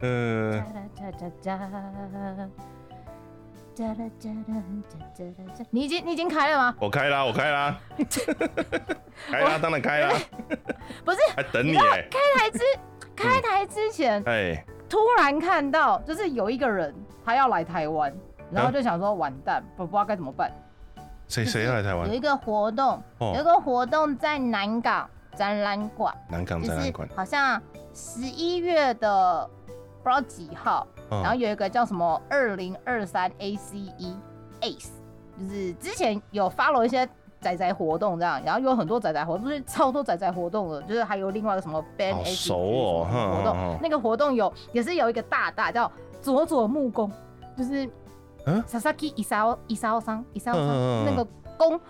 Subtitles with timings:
[0.00, 0.52] 呃，
[5.70, 6.76] 你已经你已经开了吗？
[6.80, 7.80] 我开啦，我开啦，
[9.30, 10.10] 开啦，当然开啦，
[11.04, 12.02] 不是，还等你开
[12.36, 12.60] 台之
[13.16, 18.12] 开台之前，哎，突然看到就是有一个人他要来台湾，
[18.50, 20.52] 然后就想说完蛋，不不知道该怎么办。
[21.32, 22.06] 谁谁要来台湾？
[22.06, 22.12] 有？
[22.12, 27.58] 一个活动，有一哦，个活动在南港展览馆，南港展览馆，好像
[27.94, 29.48] 十一月的
[30.02, 33.90] 不知道几号，然后嗯，有一个叫什么二零二三 ACE
[34.60, 34.88] ACE，
[35.38, 37.08] 就是之前有 follow 一些
[37.40, 47.10] 仔仔活动这样，然后有很多仔仔活动，就是超多仔仔活动的，就是还有另外一个什么 Band 好 ACE 熟哦活动那个活动有也是有一个大大叫佐佐木工，
[47.56, 47.88] 就是
[48.46, 51.24] 嗯？Sasaki Isao Isao 桑 Isao 桑那个
[51.56, 51.80] 功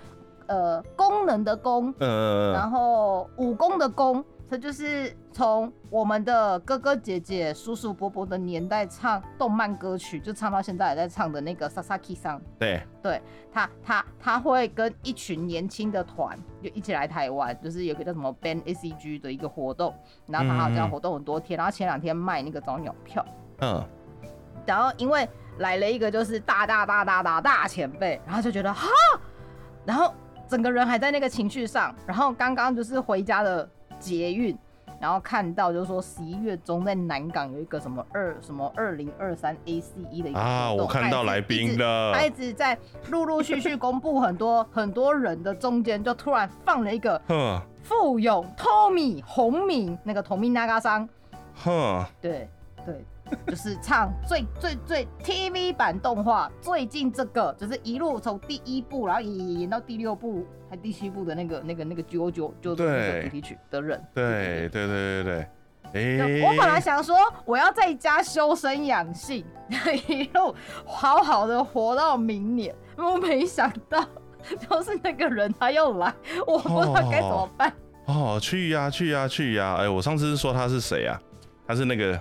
[0.46, 19.94] 呃功能的功，呃，然后武功的功，他就是从我们的哥哥姐姐、叔叔伯伯的年代唱动漫歌曲，就唱到现在还在唱的那个 Sasaki 桑，对，对他他他会跟一群年轻的团就一起来台湾，就是有个叫什么 Band ACG 的一个活动，
[20.26, 23.24] 然后他好像活动很多天，然后前两天卖那个早鸟票，
[23.60, 23.82] 嗯，
[24.66, 25.26] 然后因为
[25.58, 28.88] 来了一个就是大大大大大大前辈，然后就觉得哈，
[29.84, 30.12] 然后
[30.48, 34.56] 整个人还在那个情绪上，然后刚刚就是回家的捷运，
[35.00, 41.78] 然后看到就是说十一月中在南港有一个什么二什么二零二三 ACE 的一个啊，我看到来宾。
[41.78, 42.12] 了。
[42.14, 42.76] 他一，直在
[43.10, 47.60] 陆陆续续公布很多很多人的中间，就突然放了一个哼。
[47.82, 51.08] 富勇 Tommy 红米那个 Tommy 桑，
[51.64, 52.48] 哼，对
[52.84, 53.04] 对，
[53.46, 64.02] 就是唱最最最 TV 版动画，最近这个就是一路从第一部，然后演演演到第六部还第七部的那个那个那个九九九那对个主题曲的人。
[64.14, 65.46] 对对对对
[65.92, 69.44] 对，就哎，我本来想说我要在家修身养性，
[70.08, 70.54] 一路
[70.84, 74.04] 好好的活到明年，我没想到
[74.58, 76.12] 就是那个人他又来，
[76.46, 77.72] 我不知道该怎么办。
[78.06, 79.76] 哦，去呀去呀去呀！
[79.78, 81.20] 哎，我上次是说他是谁啊？
[81.64, 82.18] 他是那个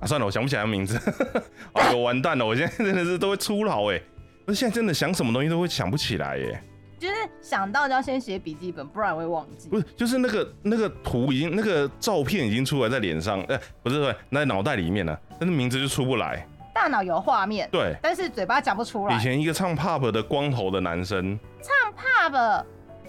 [0.00, 0.98] 啊，算了，我想不起来名字。
[1.74, 2.46] 哎呦，完蛋了！
[2.46, 4.00] 我现在真的是都会出老哎，
[4.46, 6.62] 我现在真的想什么东西都会想不起来耶。
[6.98, 9.68] 就是想到就要先写笔记本，不然会忘记。
[9.68, 16.46] 不是，就是那个那个图已经那个照片已经出来在脸上，哎、不是不是，那脑袋里面了，但是名字就出不来。
[16.74, 19.20] 大脑有画面，对，但是嘴巴讲不出来以。
[19.20, 22.64] 前一个唱 pop 的光头的男生，唱 pop，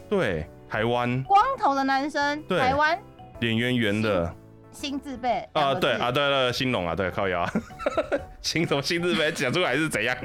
[0.10, 3.00] 对，台湾光头的男生，对台湾
[3.40, 4.34] 脸圆圆的
[4.80, 7.52] 新字辈啊，对啊，对对，兴隆啊，对，靠腰啊，
[8.42, 10.16] 新什么新字辈讲出来是怎样？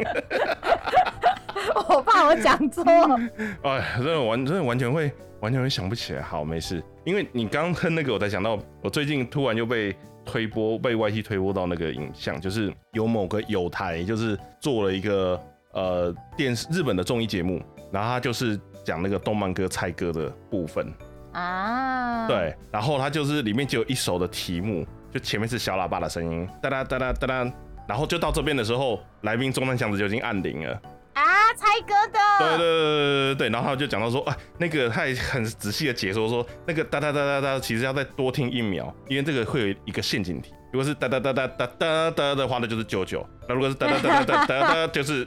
[1.89, 2.85] 我怕我讲错。
[3.63, 5.11] 哎，真的完真的完全会
[5.41, 6.23] 完全会想不起来。
[6.23, 9.93] 好，没事，因为你刚哼那个，我才想到，我最近突然又被
[10.25, 15.41] 推播被 YT 推播到那个影像，就是有某个有台就是做了一个
[15.73, 17.61] 呃电视日本的综艺节目，
[17.91, 20.95] 然后他就是讲那个动漫歌猜歌的部分，
[21.35, 27.53] 啊，，对，然后他就是里面就有一首的题目，就前面是小喇叭的声音，哒哒哒哒哒哒，
[27.87, 30.81] 然后就到这边的时候，来宾中单箱子就已经按铃了。
[31.15, 31.23] 啊，
[31.55, 40.53] 猜歌的，对对对对对对，然后他就讲到说，啊，那个他也很仔细的解说说，那个哒哒哒哒哒，其实要再多听一秒，因为这个会有一个陷阱题。
[40.73, 45.27] 如果是哒哒哒哒哒哒哒的话，那就是九九；那如果是哒哒哒哒哒哒哒，就是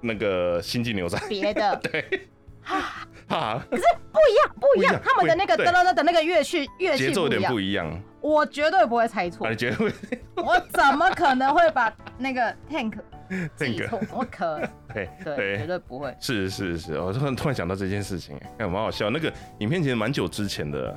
[0.00, 1.18] 那个星际牛仔。
[1.28, 2.28] 别的 对，
[2.66, 7.88] 哈， 不一样，不一样不一样，他们的那个对噔噔噔的那个乐器乐器节奏有点不一样
[8.20, 9.92] 我绝对不会猜错啊，，你觉得会
[10.36, 12.94] 我怎么可能会把那个 tank
[13.56, 13.98] 这错？
[14.00, 14.60] 怎么可？
[14.92, 16.16] 对对，绝对不会。
[16.20, 19.10] 是是是，我突然突然想到这件事情，哎，蛮好笑。
[19.10, 20.96] 那个影片其实蛮久之前的，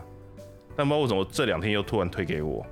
[0.75, 2.65] 但不知道为什么这两天又突然推给我。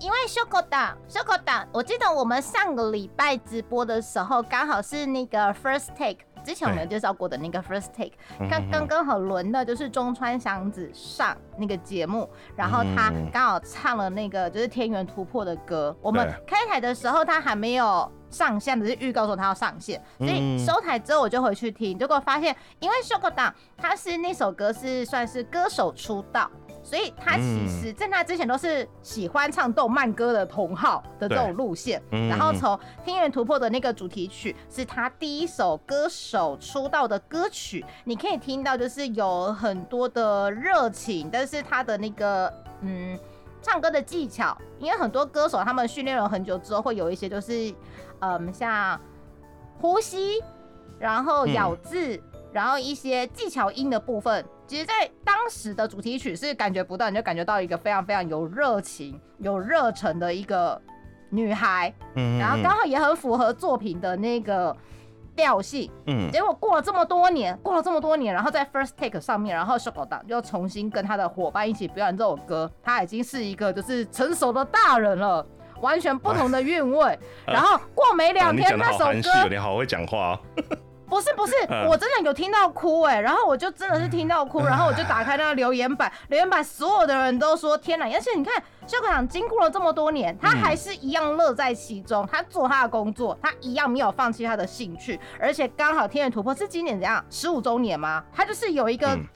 [0.00, 8.12] 因为 Shoko 党，Shoko 党，我记得我们上个礼拜直播的时候，刚好是那个 First Take，之前我们有介绍过的那个 First Take，
[8.48, 15.96] 刚刚刚好轮的就是中川祥子上那个节目，然后他嗯刚好唱了那个就是天元突破的歌。
[16.00, 26.50] 我们开台的时候他还没有上线，只是预告说他要上线，所以嗯收台之后我就回去听，结果发现因为 Shoko 党他是那首歌是算是歌手出道。
[26.82, 32.74] 所以他其实在那之前都是喜欢唱动漫歌的同好的这种路线，嗯然后从
[33.04, 43.18] 《天元突破》的那个主题曲是他第一首歌手出道的歌曲，你可以听到就是有很多的热情，但是他的那个嗯
[43.62, 47.74] 唱歌的技巧，因为很多歌手他们训练了很久之后，会有一些就是
[48.20, 48.98] 嗯像
[49.78, 50.42] 呼吸，
[50.98, 52.20] 然后嗯咬字。
[52.52, 60.80] 然后一些技巧音的部分，其实，在当时的主题曲是感觉不到，你就感觉到一个非常非常有热情、有热忱的一个
[61.30, 64.76] 女孩，嗯然后刚好也很符合作品的那个
[65.36, 65.90] 调性。
[66.06, 75.46] 嗯结果过了这么多年，过了这么多年，然后在 First Take 上面，然后 s h o k o 又重新跟他的伙伴一起表演这首歌，他已经是一个就是成熟的大人了，
[75.80, 77.18] 完全不同的韵味。
[77.46, 80.40] 然后过没两天，那首歌哦，你好会讲话哦。
[81.10, 88.08] 不是不是，嗯我真的有听到哭哎、然后我就真的是听到哭，然后我就打开那个留言板，留言板所有的人都说天哪！
[88.10, 88.54] 而且你看，
[88.86, 98.24] 肖克长经过了这么多年，他还是一样乐在其中，他做他的工作，他一样没有放弃他的兴趣，而且刚好《天眼突破》是今年怎样十五周年吗？
[98.32, 99.26] 他就是有一个嗯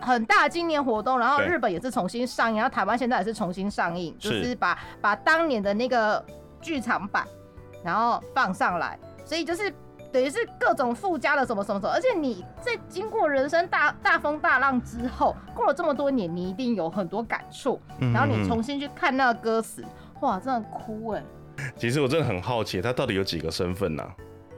[0.00, 6.22] 很大的纪念活动，然后日本也是重新上映，然后台湾现在也是重新上映，就是是把把当年的那个
[6.60, 7.24] 剧场版，
[7.84, 9.72] 然后放上来，所以就是
[10.14, 18.12] 等于是各种附加的什么什么什么，而且你在经过人生大大风大浪之后，过了这么多年，你一定有很多感触，嗯。
[18.12, 19.84] 然后你嗯重新去看那个歌词，
[20.20, 21.22] 哇，真的哭哎、
[21.76, 24.04] 其实我真的很好奇，他到底有几个身份呢？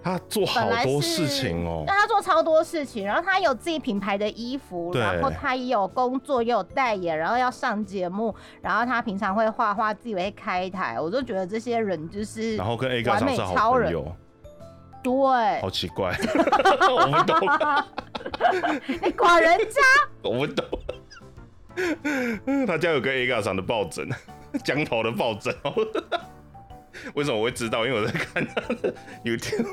[0.03, 1.85] 他做好多事情哦。
[1.87, 13.91] 那他做超多事情，然后他有自己品牌的衣服，然后他也有工作，也有代言，然后要上节目，然后他平常会画画，自己会开台，我就觉得这些人就是然后跟 A 哥完美超人
[15.07, 16.13] 对好，奇怪，
[16.91, 17.39] 我不懂，
[19.03, 19.81] 你管人家，
[20.29, 20.67] 我不懂。
[22.67, 24.09] 他家有个 A 哥长的抱枕，
[24.65, 25.55] 江头的抱枕。
[27.15, 27.87] 为什么我会知道？
[27.87, 28.93] 因为我在看他的
[29.25, 29.67] YouTube。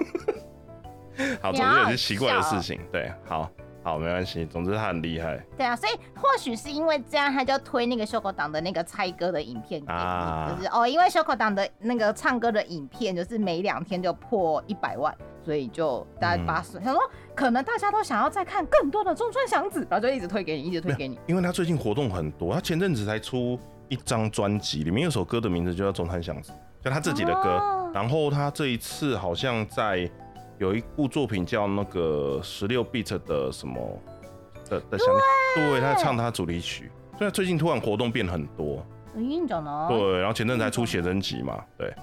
[1.41, 2.79] 好，总之也是奇怪的事情。
[2.91, 3.49] 对，好
[3.83, 4.45] 好没关系。
[4.45, 15.13] 总之他很厉害对啊，所以或许是因为这样，他就推那个修口党的那个猜歌的影片给你，啊就是哦，因为修口党的那个唱歌的影片，就是每两天就破一百万，
[15.43, 17.01] 所以就大家把嗯想说，
[17.35, 21.19] 可能大家都想要再看更多的中川祥子，然后就一直推给你，一直推给你。
[21.27, 23.59] 因为他最近活动很多，他前阵子才出
[23.89, 26.51] 一张专辑，里面有首歌的名字就叫《中川祥子》，
[26.83, 27.49] 就他自己的歌。
[27.49, 30.09] 哦然后他这一次好像在
[30.57, 34.01] 有一部作品叫那个十六 bit 的什么
[34.69, 35.07] 的的相，
[35.55, 36.91] 对，他唱他主题曲。
[37.17, 41.93] 所以最近突然活动变很多，对，然后前阵子还出写真集嘛，对。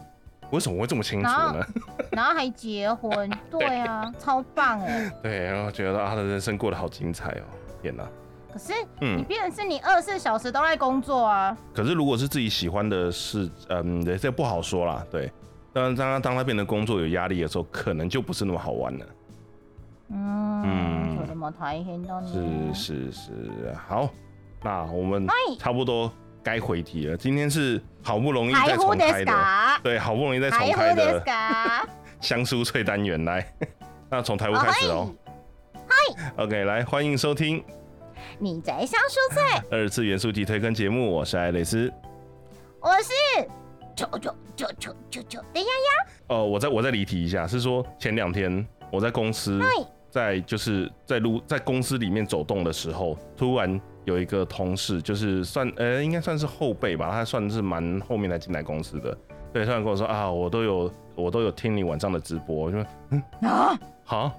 [0.50, 1.64] 为什么会这么清楚呢？
[2.11, 5.08] 然后 还结婚，对啊，超棒哎。
[5.23, 7.44] 对，然后觉得他的人生过得好精彩哦，
[7.81, 8.05] 天哪！
[8.52, 15.31] 可是嗯你嗯，变成是你二十四小时都在工作啊，可是如果是自己喜欢的事，嗯，对这不好说啦，对。
[15.73, 19.06] 当然，当他当他变得工作有压力的时候，可能就不是那么好玩了。
[20.09, 22.73] 嗯，嗯それも大変だ是ね。
[22.73, 23.31] 是是，
[23.88, 24.09] 好，
[24.63, 26.12] 那我们はい差不多
[26.44, 27.17] 该回题了。
[27.17, 29.81] 今天是好不容易再台呼です重开的，か？
[29.81, 31.85] 对，好不容易再重台呼开です的か？
[32.21, 33.45] 香酥脆单元来。
[34.09, 35.13] 那从台湾开始哦。
[36.38, 37.63] OK，来欢迎收听
[38.39, 41.91] 你在香蔬菜，二次元素题推坑节目，我是艾蕾丝。
[42.79, 43.47] 我是
[44.00, 46.12] 九九九九九九的呀呀。
[46.29, 49.61] 呃，我再我再离题一下，是说前两天我在公司，
[50.11, 59.16] 在就是在路在公司里面走动的时候，突然有一个同事，就是算呃应该算是后辈吧，他算是蛮后面才进来公司的，
[59.52, 64.33] 对，突然跟我说啊，我都有我都有听你晚上的直播，我就说嗯啊好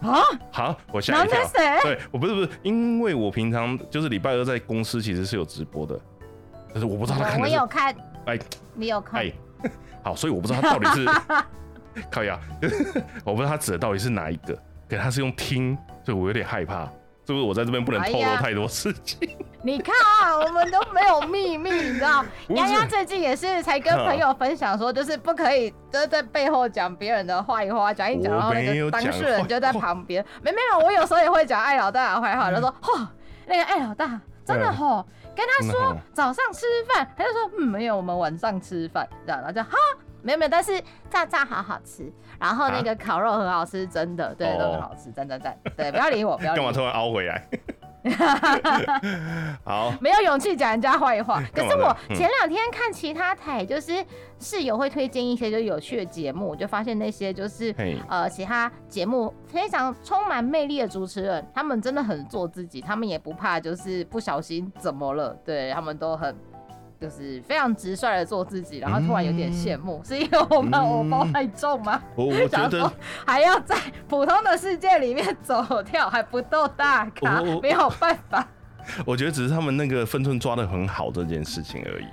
[0.00, 0.20] 啊！
[0.50, 1.40] 好，我吓男一跳？
[1.82, 5.98] 对我不是不是，因为我平常就是礼拜二在公司其实是有直播的，
[6.70, 7.94] 但是我不知道他看我有看，
[8.26, 8.38] 哎
[8.74, 9.32] 你有看哎，
[10.02, 12.38] 好，所以我不知道他到底是 靠呀，
[13.24, 16.84] 我不知道他指的到底是哪一个，可他是用听，所以我有点害怕，
[17.26, 19.28] 是不是我在这边不能透露太多事情？
[19.62, 22.22] 你看啊，我们都没有秘密，你知道？
[22.48, 30.22] 丫丫最近也是才跟朋友分享说，就是不可以就是在背后讲别人的坏话，讲一讲，我然后那个当事人就在旁边。
[30.42, 33.06] 没没有，我有时候也会讲艾老大的坏话，就说嚯，
[33.46, 39.76] 那个艾老大真的吼，跟他说早上吃饭，他就说嗯没有，我们晚上吃饭，这样，然后就哈。
[40.22, 42.10] 没有没有，但是炸炸好好吃，
[42.40, 47.46] 然后那个烤肉很好吃，真的，对，哦都很好吃，赞赞赞，对，不要理我，不要理我 干嘛，突然凹回来？
[49.64, 51.42] 好，没有勇气讲人家坏话。
[51.54, 54.04] 可是我嗯前两天看其他台，就是
[54.38, 57.74] 室友会推荐一些就有趣的节目，我就发现那些就是，
[58.08, 66.34] 呃其他节目非常充满魅力的主持人，他们真的很做自己，他们也不怕就是不小心怎么了，对他们都很。
[67.04, 72.00] 就是非常直率的做自己，然后突然有点羡慕，是因为我们嗯偶包太重吗？
[72.16, 72.90] 我我 觉得
[73.26, 73.76] 还要在
[74.08, 78.48] 普通的世界里面走跳，还不够大咖没有办法。
[79.04, 82.06] 我觉得只是他们那个分寸抓的很好这件事情而已，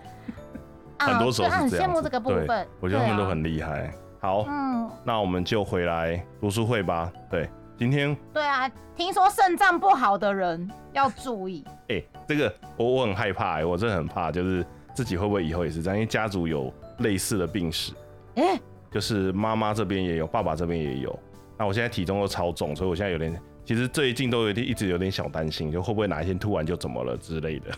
[1.00, 1.48] 很多时候。
[1.48, 2.68] 很羡慕这个部分。
[2.82, 3.94] 我觉得他们都很厉害。
[4.20, 7.10] 好，嗯，那我们就回来读书会吧。
[7.30, 11.64] 对，今天对啊，听说肾脏不好的人要注意。
[11.90, 15.98] 哎、这个我我很害怕、欸，我真的很怕，就是自己会不会以后也是这样？
[15.98, 17.94] 因为家族有类似的病史，
[18.36, 18.60] 哎、
[18.92, 21.18] 就是妈妈这边也有，爸爸这边也有。
[21.58, 27.72] 那我现在体重又超重，所以我现在有点，其实最近都有点一直有点小担心，就会不会哪一天突然就怎么了之类的。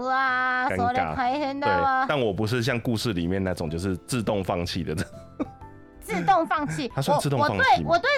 [0.00, 0.68] 哇？
[2.08, 4.94] 但我不是像故事里面那种就是自动放弃的。
[6.00, 6.90] 自动放弃。
[6.94, 8.10] 他算自动放弃吗我对我对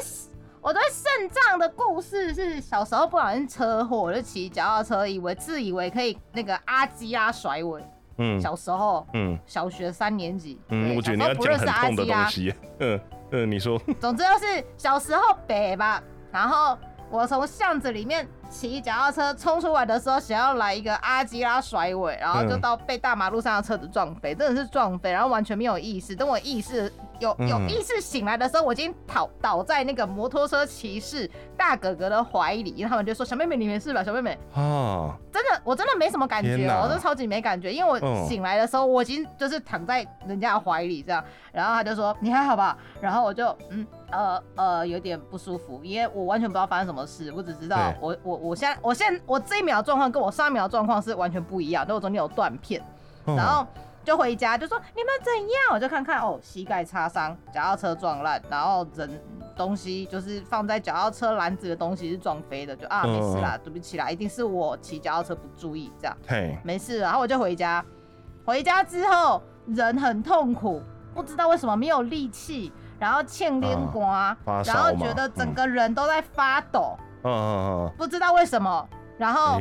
[0.64, 7.84] 我对肾脏的故事是小时候不小心车祸，我就骑脚踏车，以为自以为可以那个阿基拉甩尾。
[8.16, 12.54] 嗯小时候嗯小学三年级，嗯，对我觉得你不认识阿讲很痛的基拉东西。
[12.80, 13.00] 嗯
[13.32, 13.78] 嗯，你说。
[14.00, 16.02] 总之就是小时候北吧，
[16.32, 16.78] 然后
[17.10, 26.14] 我从巷子里面骑脚踏车冲出来的时候，想要来一个阿基拉甩尾，然后就嗯到被大马路上的车子撞飞，真的是撞飞，然后完全没有意识。
[26.14, 34.04] 等我意识有有嗯意识醒来的时候，我已经倒倒在那个摩托车骑士大哥哥的怀里，然后他们就说：“小妹妹，你没事吧？
[34.04, 43.84] 小妹妹。”啊，真的，我真的没什么感觉，我真的超级没感觉，因为我嗯醒来的时候，我已经就是躺在人家的怀里这样，然后他就说你还好吧，然后我就嗯
[44.14, 52.82] 呃呃有点不舒服，因为我完全不知道发生什么事，我只知道我我我现在我现在我这一秒状况跟我上一秒状况是完全不一样，但我中间有断片，
[53.26, 53.36] 嗯。
[53.36, 53.66] 然后
[54.04, 59.20] 就回家就说你们怎样，我就看看哦膝盖擦伤，脚踏车撞烂，然后人
[59.56, 67.82] 东西就是放在脚踏车篮子的东西是撞飞的，就啊嗯没事啦，对不起啦，一定是我骑脚踏车不注意这样，嘿，没事，然后我就回家，
[68.44, 70.82] 回家之后人很痛苦，
[71.14, 79.58] 不知道为什么没有力气，然后欠连瓜，然后觉得整个人都在发抖，嗯嗯不知道为什么，然后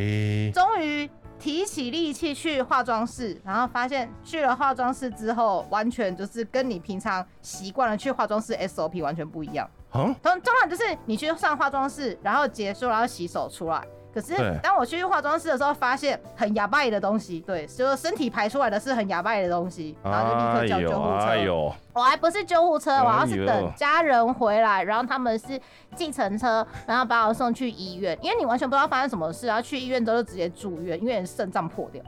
[0.54, 1.10] 终于
[1.40, 9.70] 提起力气去化妆室，然后发现去了化妆室之后，完全就是跟你平常习惯了去化妆室 SOP 完全不一样。
[9.94, 13.84] 嗯，通通常就是你去上化妆室，然后结束，然后洗手出来。
[14.14, 21.26] 可是当我去化妆室的时候，发现很哑巴的东西，对，就是身体排出来的是很哑巴的东西，然后就立刻叫救护车。
[21.26, 25.60] 哎呦，我还不是救护车，我要是等家人回来，然后他们是
[25.96, 32.02] 计程车，然后把我送去医院，因为你完全不知道发生什么事，然后去医院之后就直接住院，因为你肾脏破掉。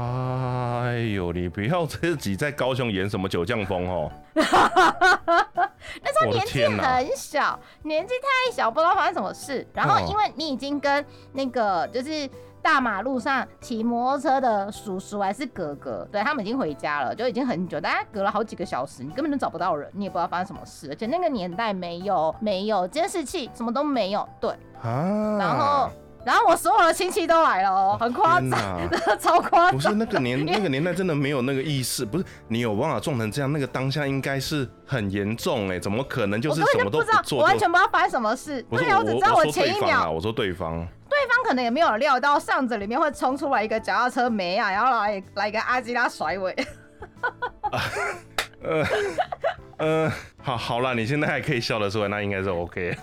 [0.00, 4.08] 哎呦，你不要自己在高雄演什么九降风哦。
[4.34, 9.66] 那时候年纪很小，年纪太小，不知道发生什么事。
[9.74, 12.30] 然后哦因为你已经跟那个就是
[12.62, 24.50] 大马路上骑摩托车的叔叔还是哥哥，对他们已经回家了，就已经很久，大家隔了好几个小时，你根本就找不到人，你也不知道发生什么事，而且那个年代没有没有监视器，什么都没有，对。
[24.80, 25.90] 啊，然后
[26.24, 29.72] 然后我所有的亲戚都来了哦，很夸天张，哪 超夸张。
[29.72, 37.58] 不是那个年 那个年代真的没有那个意识，不是你有办法撞成这样，那个当下应该是很严重哎，怎么可能就是什么都不知道，做我完？
[37.58, 38.62] 全不知道发生什么事。
[38.64, 46.54] 对啊，不是我我只知道我说前一秒对方啊，我说对方，对方可能也没有料到巷子里面会冲出来一个脚踏车没啊，然后来来一个阿基拉甩尾。
[48.60, 48.84] 呃
[49.78, 52.96] 呃，好好啦，你现在还可以笑得出来，那应该是 OK。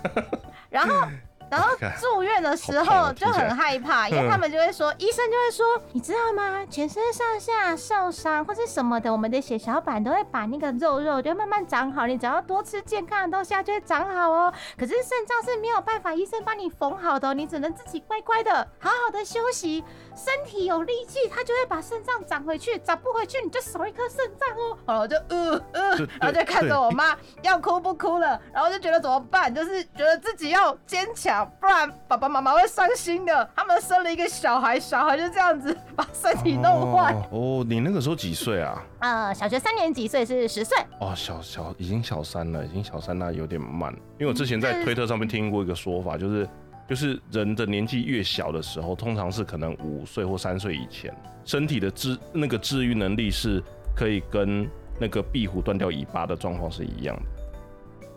[0.68, 1.08] 然后，
[1.50, 6.66] 然后住院的时候就很害怕，因为嗯他们就会说，医生就会说，你知道吗？
[6.68, 14.52] 全身上下受伤或是什么的，我们的血小板都会把那个肉肉就慢慢长好，你只要多吃健康的东西，它就会长好哦。
[14.76, 19.84] 可是肾脏是没有办法医生帮你缝好的哦，你只能自己乖乖的好好的休息，
[20.16, 24.78] 身体有力气，它就会把肾脏长回去，长不回去你就少一颗肾脏哦。
[24.86, 33.48] 然后我就呃呃，然后就看着我妈要哭不哭了，然后就觉得怎么办，就是觉得自己要坚强，不然爸爸妈妈会伤心的。
[33.54, 37.12] 他们生了一个小孩，小孩就这样子把身体弄坏。
[37.12, 38.82] 哦哦，你那个时候几岁啊？
[39.00, 40.78] 呃，小学三年级，所以是十岁。
[40.98, 43.92] 哦，小小已经小三了，已经小三那有点慢。
[44.18, 46.48] 因为我之前在推特上面听过一个说法，就是
[46.88, 51.12] 就是人的年纪越小的时候，通常是可能五岁或三岁以前，
[51.44, 53.62] 身体的治那个治愈能力是
[53.94, 54.68] 可以跟
[55.00, 58.08] 那个壁虎断掉尾巴的状况是一样的，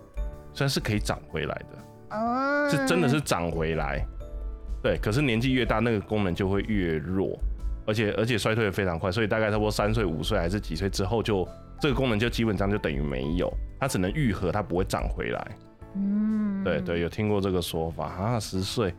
[0.53, 4.05] 虽然是可以长回来的，哦，是真的是长回来。
[4.81, 7.37] 对，可是年纪越大，那个功能就会越弱，
[7.85, 11.45] 而且而且衰退的非常快，所以大概差不多三岁、五岁还是几岁之后就，
[11.81, 15.57] 这个功能就基本上就等于没有，它只能愈合，它不会长回来。
[15.95, 18.93] 嗯，对对，有听过这个说法啊，十岁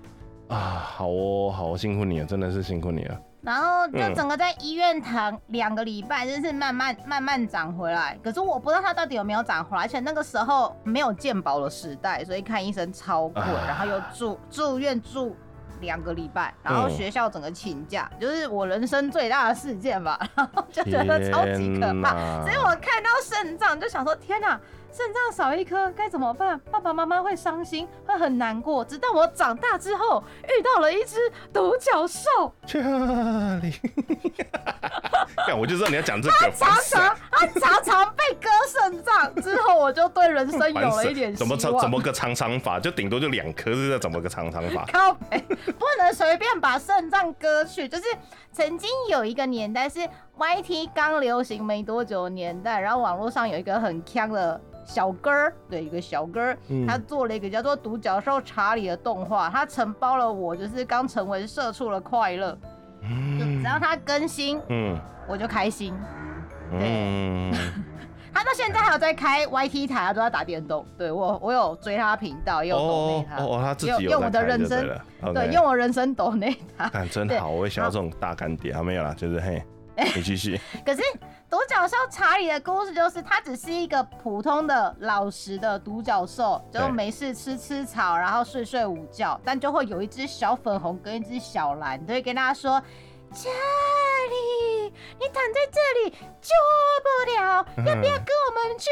[0.48, 3.18] 啊，好哦，好哦辛苦你了，真的是辛苦你了。
[3.42, 8.18] 然后就嗯整个在医院躺两个礼拜，就是慢慢慢慢长回来。
[8.22, 15.34] 可是我不知道他到底有没有长回来，而且那个时候没有健保的时代，所以看医生超贵，啊然后又住住院住
[15.80, 22.12] 两个礼拜，然后嗯学校整个请假，就是我人生最大的事件吧，然后就觉得超级可怕。
[22.12, 24.60] 怕所以我看到肾脏就想说，天哪，
[24.92, 26.58] 肾脏少一颗该怎么办？
[26.70, 28.84] 爸爸妈妈会伤心，会很难过。
[28.84, 31.16] 直到我长大之后，遇到了一只
[31.52, 32.78] 独角兽，查
[33.62, 33.72] 理，
[35.46, 42.80] 看我就知道你要讲这个，常烦死了常他常常被割肾脏，之后我就对人生有了一点希怎么怎么个长长法？
[42.80, 44.84] 就顶多就两颗，是在怎么个常常法？
[44.92, 47.88] 靠北，不能随便把肾脏割去。
[47.88, 48.04] 就是
[48.52, 50.00] 曾经有一个年代是
[50.40, 56.86] YT 刚流行没多久的年代，然后网络上有一个很强的小哥儿，对，一个小哥儿，嗯。
[56.86, 62.56] 他做了一个叫做《独角兽查理》的动画，他承包了我就是刚成为社畜的快乐，
[63.38, 64.98] 就只要他更新，嗯。
[65.28, 65.94] 我就开心。
[66.72, 67.52] 嗯，
[68.32, 70.84] 他到现在还有在开 YT 台，他都在打电动。
[70.96, 74.88] 对我，我有追他频道，也有抖他，哦哦，他自己有用用我的人生
[75.34, 76.88] 对用我人生抖内他。
[76.88, 79.62] 对看真好，我也想要这种大干爹，还没有啦，就是嘿，
[79.96, 81.02] 你继续， 可是
[81.48, 86.88] 独角兽查理的故事就是，他只是一个普通的老实的独角兽，就对。
[86.90, 92.82] 没事吃吃草，然后睡睡午觉，但就会有一只小粉红跟一只小蓝，都会跟他说。
[93.32, 96.50] 查理，你躺在这里救
[97.04, 98.90] 不了，要不要跟我们去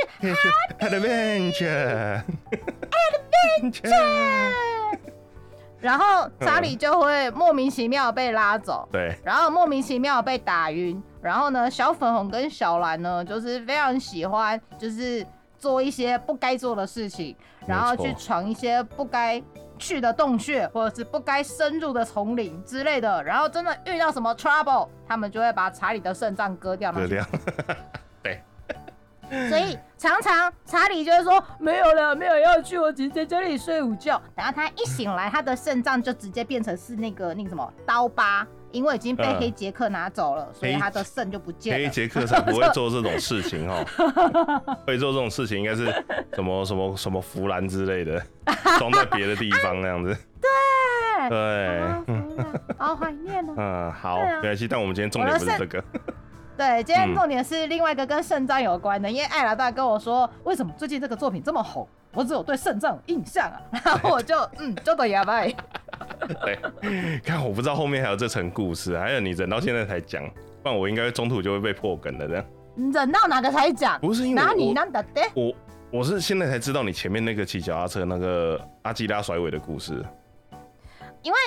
[0.78, 2.22] adventure，
[5.80, 11.02] 然后查理就会莫名其妙被拉走，对，然后莫名其妙被打晕。
[11.20, 15.26] 然后呢，小粉红跟小蓝呢，就是非常喜欢，就是
[15.58, 19.42] 做一些不该做的事情，然后去闯一些不该
[19.78, 23.22] 去的洞穴，或者是不该深入的丛林之类的。
[23.24, 27.16] 然后真的遇到什么 trouble，他们就会把查理的肾脏割掉嘛就。
[29.48, 34.20] 所以常常查理就是说没有了，没有要去，我只是在这里睡午觉。
[34.34, 41.84] 然后他一醒来，他的肾脏就直接变成是那个那个什么刀疤，因为已经被嗯黑杰克拿走了，所以他的肾就不见了。
[41.84, 43.84] 黑杰克才不 会做这种事情哦，
[44.86, 45.86] 会做这种事情应该是
[46.34, 48.22] 什么什么什么弗兰之类的，
[48.78, 50.16] 装在别的地方那样子。
[51.28, 51.80] 对，
[52.78, 53.54] 好怀念哦。
[53.56, 54.68] 嗯，好，没关系。
[54.68, 55.84] 但我们今天重点不是这个，
[56.58, 61.86] 对，今天嗯重点是另外一个跟肾脏有关的，因为艾老大跟我说，为什么最近这个作品这么红？
[62.12, 65.54] 我只有对肾脏有印象啊， 然后我就 嗯，就等牙白。
[66.42, 66.58] 对，
[67.22, 70.28] 看我不知道后面还有这层故事，还有你忍到现在才讲，
[70.62, 72.26] 不然我应该中途就会被破梗了。
[72.26, 72.44] 这样
[72.74, 74.00] 你忍到哪个才讲？
[74.00, 75.04] 不是因为哪里的？
[75.34, 75.54] 我
[75.92, 80.04] 我是现在才知道你前面那个骑脚踏车那个阿基拉甩尾的故事。
[81.22, 81.38] 因为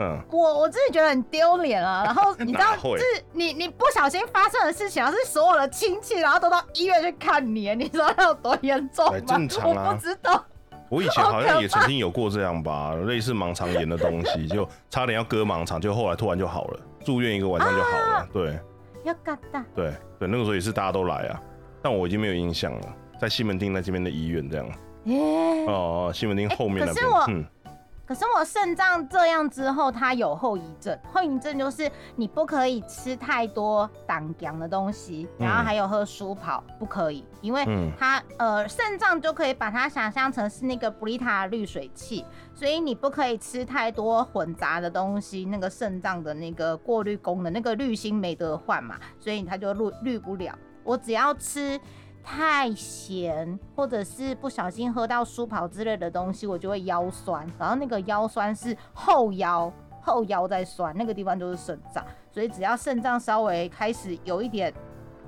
[0.00, 2.02] 嗯，我我自己觉得很丢脸啊。
[2.06, 9.24] 然后你知道，就是你你不小心发生的事情，然后是所有的亲戚，然后都到医院去看你，你知道那有多严重哎吗？
[9.26, 10.44] 正常啊我不知道。
[10.90, 18.28] 我以前好像也曾经有过这样吧， 类似盲肠炎的东西，就差点要割盲肠，就后来突然就好了，住院一个晚上就好了。
[18.32, 18.58] 对
[19.04, 19.64] 要嘎达。
[19.74, 21.40] 对对，那个时候也是大家都来啊，
[21.82, 24.66] 但我已经没有印象了，在西门町那这边的医院这样。
[25.04, 25.16] 耶、
[25.66, 27.44] 哦哦，西门町后面那边可是我，嗯，
[28.08, 30.98] 可是我肾脏这样之后，它有后遗症。
[31.12, 50.58] 后遗症就是你不可以吃太多胆凉的东西，然后嗯还有喝舒跑，不可以，因为嗯它呃肾脏就可以把它想象成是那个布丽塔滤水器，所以你不可以吃太多混杂的东西，那个肾脏的那个过滤功能，那个滤芯没得换嘛，所以它就滤滤不了。
[50.82, 51.78] 我只要吃。
[52.30, 57.46] 太咸，或者是不小心喝到舒跑之类的东西，我就会腰酸。
[57.58, 62.04] 然后那个腰酸是后腰，后腰在酸，那个地方就是肾脏。
[62.30, 64.70] 所以只要肾脏稍微开始有一点，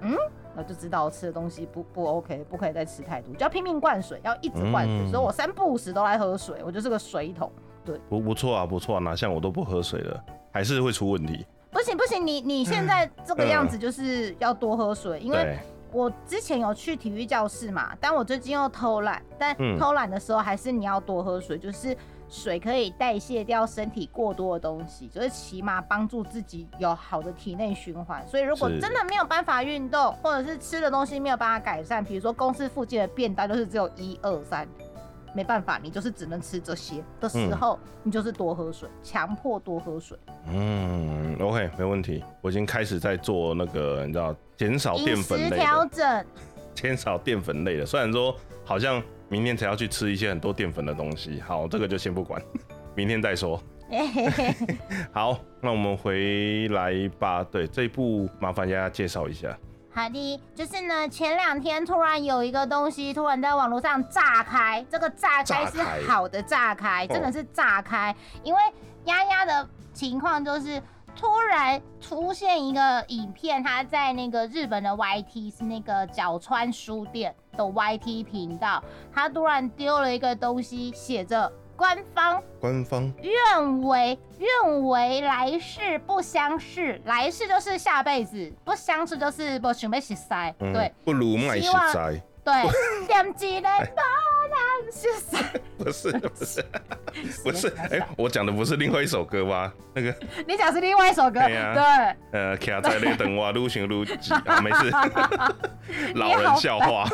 [0.02, 0.14] 嗯，
[0.54, 5.06] 我就知道我吃的东西不不 OK，不可以再吃太多，就要拼命灌水，要一直灌水。
[5.06, 7.50] 嗯所以我三不五时都来喝水，我就是个水桶。
[7.82, 11.46] 对不不错啊，不错啊，哪像我都不喝水了，还是会出问题。
[11.70, 15.58] 不行不行，你你现在这个样子就是要多喝水，因为对，
[15.92, 21.96] 我之前有去体育教室嘛，但我最近又偷懒，但嗯偷懒的时候还是你要多喝水，就是
[22.28, 28.24] 水可以代谢掉身体过多的东西，就是起码帮助自己有好的体内循环。
[28.28, 34.68] 所以如果真的没有办法运动，或者是吃的东西没有办法改善，比如说公司附近的便当就是只有一二三。
[35.34, 40.18] 没办法，你就是只能吃这些的时候，你就是多喝水，强迫多喝水。
[40.46, 42.22] 嗯，OK，没问题。
[42.40, 46.26] 我已经开始在做那个，你知道，减少淀粉类食调，整，
[46.74, 47.86] 减少淀粉类的。
[47.86, 52.42] 虽然说好像明天才要去吃一些很多淀粉的东西，好，这个就先不管，
[52.94, 53.62] 明天再说。
[55.12, 57.42] 好，那我们回来吧。
[57.42, 59.58] 对，这一部麻烦大家介绍一下。
[59.92, 67.08] 好的，就是呢，前两天突然有一个东西突然在网络上炸开，这个炸开是好的炸开，哦。
[67.12, 68.60] 真的是炸开，因为
[69.04, 70.80] 丫丫的情况就是
[71.16, 83.10] 突然出现一个影片，他在那个日本的 YT 是那个角川书店的 YT 频道，他突然丢了一个东西，写着官方官方。
[83.22, 90.92] 愿为愿为来世不相识，来世就是下辈子，不相识就是不想被洗塞，嗯对。
[91.06, 92.54] 不如卖实希望在，对，
[93.08, 94.02] 点几个波
[94.50, 95.38] 浪洗塞。
[95.78, 96.62] 不 是不是。
[97.42, 99.72] 不 是，哎、我讲的不是另外一首歌吗？
[99.94, 100.14] 那个。
[100.46, 102.38] 你讲是另外一首歌，对。
[102.38, 104.90] 呃，卡在那等我，愈想愈急啊，没事，
[106.14, 107.06] 老人笑话。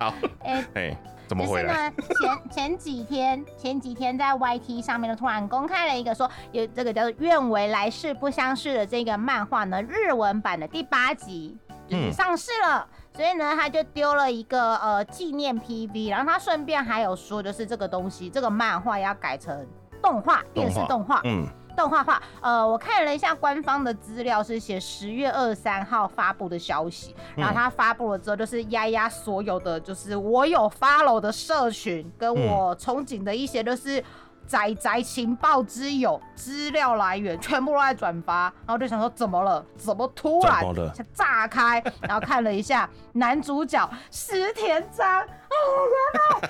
[0.00, 0.96] 好，哎哎，
[1.28, 1.90] 怎么就是回来？
[1.90, 11.56] 呢，前 前几天前几天在 YT 上面呢，突然公开了一个说有这个叫做“愿为来世不相识”的这个漫画呢，日文版的第八集
[11.90, 12.86] 嗯上市了。
[13.14, 19.66] 所以呢，他就丢了一个呃纪念 PV，然后他顺便还有说，就是这个东西，这个漫画要改成
[20.00, 21.44] 动画，电视动画，嗯，
[21.78, 22.20] 动画化。
[22.40, 27.14] 呃，我看了一下官方的资料，是写十月二十三号发布的消息。
[27.36, 34.02] 嗯然后他发布了之后，就是丫丫所有的，就是我有 follow 的社群，跟嗯我憧憬的一些，就是。
[34.48, 39.62] 宅宅情报之友资料来源全部都在转发，然后就想说怎么了？
[39.76, 40.64] 怎么突然
[41.12, 41.84] 炸开？
[42.00, 45.26] 然后看了一下男主角石田章，哦，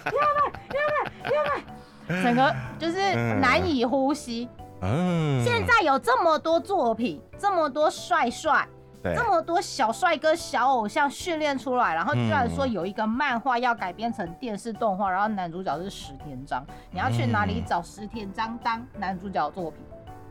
[0.04, 1.62] 原来原来原来
[2.08, 4.48] 原来，整个就是嗯难以呼吸。
[4.60, 8.66] 嗯，现在有这么多作品，这么多帅帅，
[9.02, 19.80] 对这么多小帅哥、小偶像训练出来，然后居然说有一个漫画要改编成电视动画，然后男主角是石田章，你要去哪里找石田章当男主角的作品？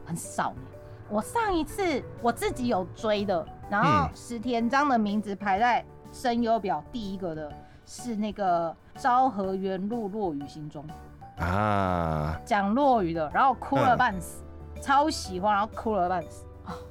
[0.06, 0.62] 很少呢。
[1.10, 7.52] 我上一次我自己有追的，然后嗯石田章的名字排在声优表第一个的
[7.86, 10.86] 是那个昭和元路落雨心中。
[11.38, 14.44] 啊，讲落雨的，然后哭了嗯半死，
[14.82, 16.46] 超喜欢，然后哭了半死。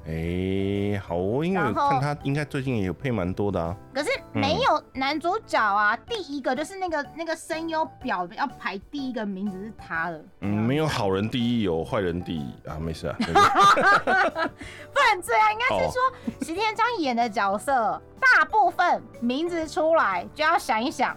[0.06, 3.76] 哎，好哦，因为我看他应该最近也有配蛮多的啊。
[3.92, 13.16] 可是没有男主角啊，第一个就是那个那个声优表要排第一个名字是他的，嗯，没有好人第一，有坏人第一啊，没事啊。
[13.20, 16.00] 不然这样应该是说
[16.40, 21.14] 石天章演的角色，大部分名字出来就要想一想，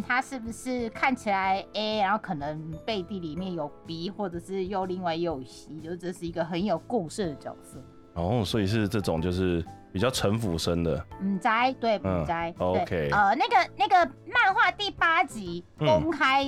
[0.00, 7.78] 嗯，他是不是看起来 A，然后可能背地里面有 B，或者是又另外又有 C，就是这是一个很有故事的角色。
[8.14, 15.86] 哦，所以是这种就是比较城府深的，嗯，宅对，嗯嗯，斋、OK 对，呃，那个那个漫画第八集嗯。
[15.86, 16.44] 公开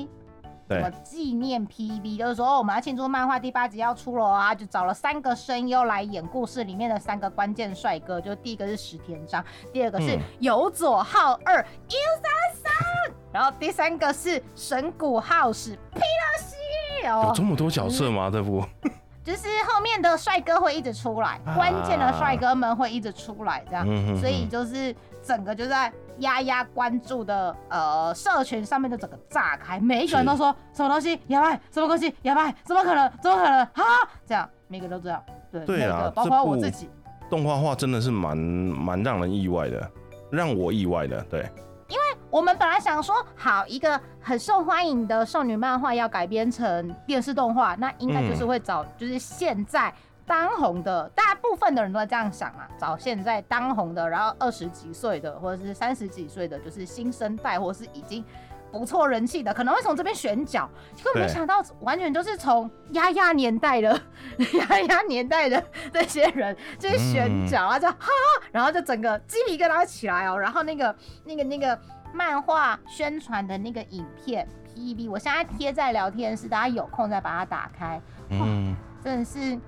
[0.69, 10.21] 什么对，纪念 PV，就是说、哦我们要庆祝漫画第八集要出了啊，就找了三个声优来演故事里面的三个关键帅哥，就第一个是石田章，第二个是嗯。
[10.41, 18.31] 有佐浩二 U 三三，然后第三个是神谷浩史皮勒西有哦这，么多角色吗？
[18.33, 18.63] 这部
[19.25, 23.87] 就是后面的帅哥会一直出来，啊关键的帅哥们会一直出来，这样。
[23.89, 33.11] 嗯哼哼所以就是整个就在丫丫关注的呃社群上面就整个炸开，每一个人都说什么东西哑巴，什么东西哑巴，怎么可能？
[33.23, 33.65] 怎么可能？
[33.67, 33.85] 哈，
[34.27, 36.91] 这样每个都这样，对，对啊包括我自己。
[37.31, 39.91] 动画化真的是蛮蛮让人意外的，
[40.31, 41.23] 让我意外的。
[41.31, 41.49] 对，
[41.93, 49.93] 因为我们本来想说，好一个很受欢迎的少女漫画要改编成电视动画，那应该就是会找就是现在
[50.27, 58.25] 当红的，大部分的人都在这样想啊，找现在当红的，然后二十几岁的或者是三十几岁的，就是新生代或是已经。
[58.73, 61.29] 不错人气的，可能会从这边选角，结果没对。
[61.29, 64.01] 想到完全就是从丫丫年代的
[64.69, 68.09] 丫丫年代的这些人就是选角啊，就哈，
[68.51, 71.79] 然后就整个鸡皮疙瘩起来哦，然后那个那个那个
[72.15, 79.59] 漫画宣传的那个影片 PEB，我现在贴在聊天室，大家有空再把它打开，嗯，真的是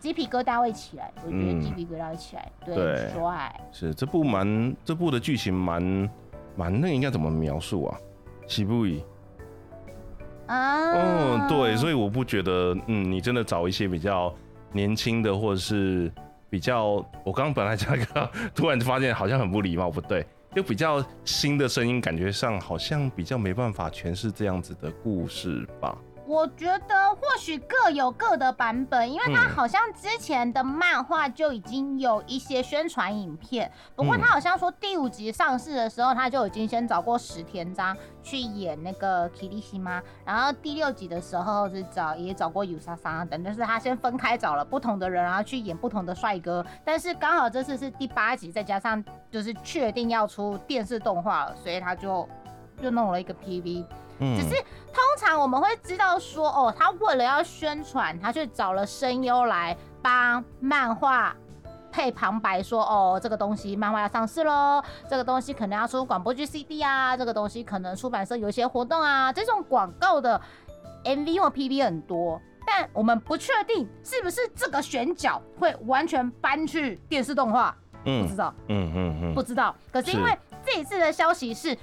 [0.00, 3.10] 鸡皮疙瘩会起来，我觉得嗯鸡皮疙瘩会起来，对，对。
[3.12, 5.82] 帅，是这部蛮这部的剧情蛮
[6.56, 7.98] 蛮那个应该怎么描述啊？
[8.46, 9.02] 喜不以？
[10.46, 14.34] 啊，嗯，对，所以以我不觉得，嗯，你真的找一些比较
[14.72, 16.12] 年轻的，或者是
[16.50, 25.96] 比较，我刚刚本来讲一个，突然发现好像很不礼貌，不对，就比较新的声音，感觉上好像比较没办法诠释这样子的故事吧。
[26.26, 29.54] 我觉得或许各有各的版本，因为它嗯。
[29.54, 34.20] 好像之前的漫画就已经有一些宣传影片，不过嗯。
[34.20, 52.28] 他好像说第五集上市的时候，他就已经先找过石田章去演那个 h i m a 然后第六集的时候是找也找过有莎莎等，就是他先分开找了不同的人，然后去演不同的帅哥，但是刚好这次是第八集，再加上就是确定要出电视动画了，所以他就
[52.82, 53.84] 就弄了一个 PV。
[54.20, 54.54] 嗯只是
[54.92, 61.34] 通常我们会知道说，哦，他为了要宣传，他去找了声优来帮漫画
[61.90, 70.40] 配旁白说，哦，这个东西漫画要上市喽，这个东西可能要出广播剧 CD 啊，这个东西可能出版社有一些活动啊，这种广告的
[71.04, 72.40] MV 或 PV 很多。
[72.66, 78.54] 但我们不确定是不是这个选角会完全搬去电视动画，不嗯知道。
[78.68, 79.74] 嗯嗯嗯不知道。
[79.92, 81.76] 可是因是为这一次的消息是，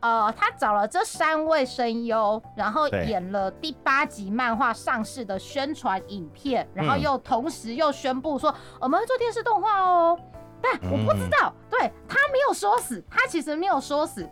[0.00, 10.18] 呃，他找了这三位声优，然后演了第八集漫画上市的宣传影片，然后嗯又同时又宣布说我们会做电视动画哦。
[10.60, 14.28] 但我不知道，对他没有说死，他其实没有说死，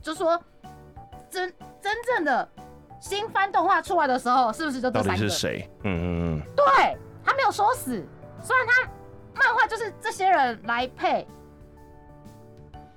[0.00, 0.40] 就说
[1.30, 2.48] 真真正的
[3.00, 5.16] 新番动画出来的时候，是不是就这三个？
[5.16, 5.70] 是谁？
[5.84, 6.04] 嗯嗯
[6.36, 8.04] 嗯，对他没有说死，
[8.40, 8.90] 虽然他
[9.34, 11.26] 漫画就是这些人来配，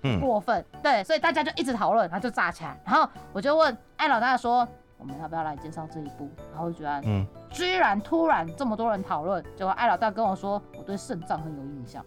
[0.04, 2.80] 嗯过分，对，所以大家就一直讨论，然后就炸起来。
[2.86, 6.30] 然后我就问艾老大说，我们要不要来介绍这一部？
[6.54, 12.06] 然后居然，嗯居然突然这么多人讨论，结果艾老大跟我说，我对肾脏很有印象。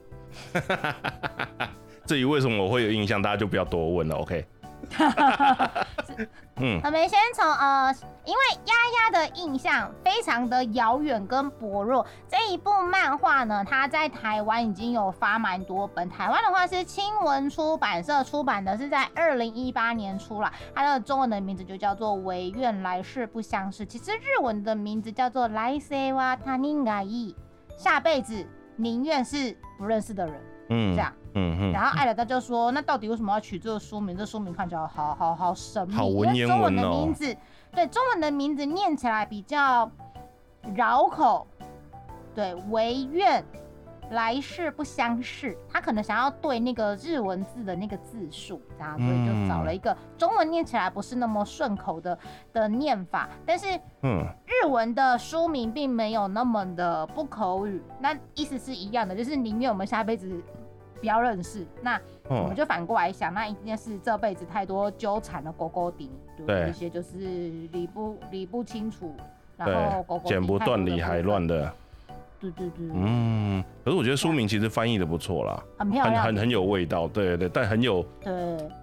[2.06, 4.44] 至于为什么我会有印象，大家就不要多问了，OK？
[6.57, 12.05] 嗯我们先从呃，因为丫丫的印象非常的遥远跟薄弱。
[12.29, 20.53] 这一部漫画呢，它在台湾已经有发蛮多本，台湾的话是青文出版社出版的，是在二零一八年出来。
[20.73, 27.33] 它的中文的名字就叫做《唯愿来世不相识》，其实日文的名字叫做《来世は他人がいい》，
[27.77, 30.41] 下辈子宁愿是不认识的人。
[30.69, 34.16] 嗯，这样， 嗯嗯，然后艾尔达就说：“那到底为什么要取这个书名？
[34.16, 37.36] 这书名看起来好好好神秘，好文言因为中文的名字，
[37.72, 39.90] 对中文的名字念起来比较
[40.74, 41.46] 绕口。
[42.34, 43.44] 对，唯愿
[44.10, 52.18] 来世不相识，他可能想要对那个日文字的那个字数，这样，所以就找了一个中文念起来不是那么顺口的
[52.52, 53.66] 的念法，但是
[54.02, 54.24] 嗯。
[54.62, 60.28] 日文的书名并没有那么的不口语，那意思是一样的，就是宁愿我们下辈子
[61.00, 61.66] 不要认识。
[61.82, 66.60] 那我哦们就反过来想，那一定是这辈子太多纠缠的狗狗顶，就对？
[66.62, 67.18] 有一些就是
[67.72, 69.14] 理不理不清楚，
[69.56, 71.72] 然对后狗狗，剪不断理还乱，的，
[72.38, 78.32] 对对对，嗯，可是我觉得书名其实翻译的不错啦，很漂亮，很很很有味道，对对对，但很有对。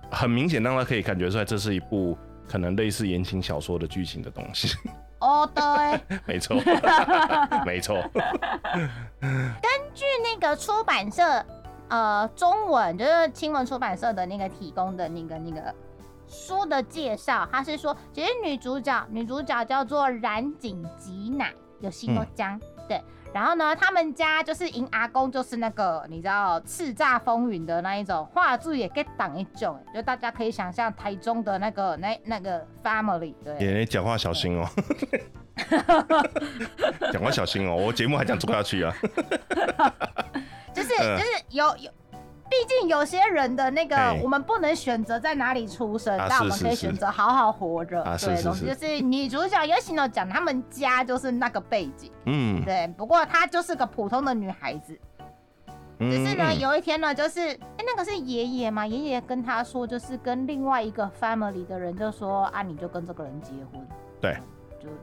[0.09, 4.77] 很明显让他可以感觉出来，这是一部可能类似言情小说的剧情的东西，
[5.19, 5.63] 哦对。
[6.25, 6.55] 没错，
[7.65, 7.97] 没错，
[9.21, 11.45] 根据那个出版社，
[11.89, 15.73] 呃，中文就是青文出版社的那个提供的那个那个
[16.27, 23.01] 书的介绍，他是说，其实女主角女主角叫做染井吉乃，有新诺江、对。
[23.33, 33.57] 然后呢，他们家就是银阿公，就是那个你知道叱咤风云的那一种，画质也给挡一种，就大家可以想象台中的那个那那个 family，对。
[33.59, 34.65] 爷爷讲话小心哦、
[37.11, 38.95] 讲话小心哦、我节目还讲做下去啊，
[40.77, 41.17] 就是嗯。
[41.17, 41.91] 就是有有，
[42.49, 48.01] 毕竟有些人的那个，我们不能选择在哪里出生，啊但我们可以选择好好活着。
[48.19, 52.87] 对，就是女主角有喜诺讲，他们家就是那个背景，嗯，对。
[52.97, 54.97] 不过她就是个普通的女孩子，
[55.99, 56.59] 嗯只是呢，嗯。
[56.59, 63.85] 有一天呢，就是哎、那个是爷爷嘛，爷爷跟他说，就是跟另外一个 family 的人就说啊，你就跟这个人结婚，
[64.21, 64.37] 对，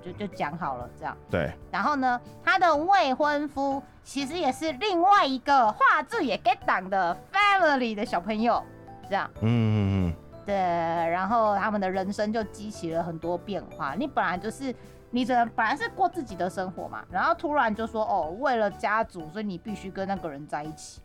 [0.02, 1.16] 就就就讲好了这样。
[1.30, 8.62] 对，然后呢，他的未婚夫其实也是另外一个画质也 get 档的 family 的小朋友，
[9.08, 9.76] 这样嗯嗯
[10.08, 10.14] 嗯
[10.46, 13.94] 对，然后他们的人生就激起了很多变化。
[13.94, 14.74] 你本来就是
[15.10, 21.00] 你只能本来是过自己的生活嘛，然后突然就说哦，为了家族，所以你必须跟那个人在一起。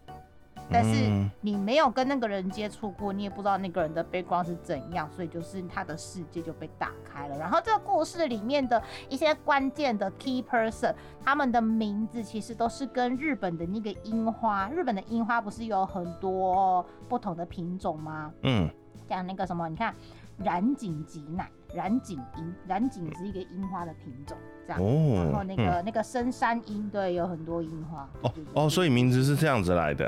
[0.72, 7.38] 但是嗯你没有跟那个人接触过，你也不知道那个人的 background 是怎样，所以就是他的世界就被打开了。
[7.38, 18.32] 然后这个故事里面的一些关键的 key person，他们的名字其实都是跟日本的那个樱花，日本的樱花不是有很多不同的品种吗？
[18.44, 18.70] 嗯
[19.08, 19.96] 像那个什么，你看
[20.38, 24.80] 染井吉乃、染井樱，染井是一个樱花的品种，这样。
[24.80, 28.08] 哦，然后那个、那个深山樱，对，有很多樱花。
[28.22, 30.08] 哦哦，所以名字是这样子来的。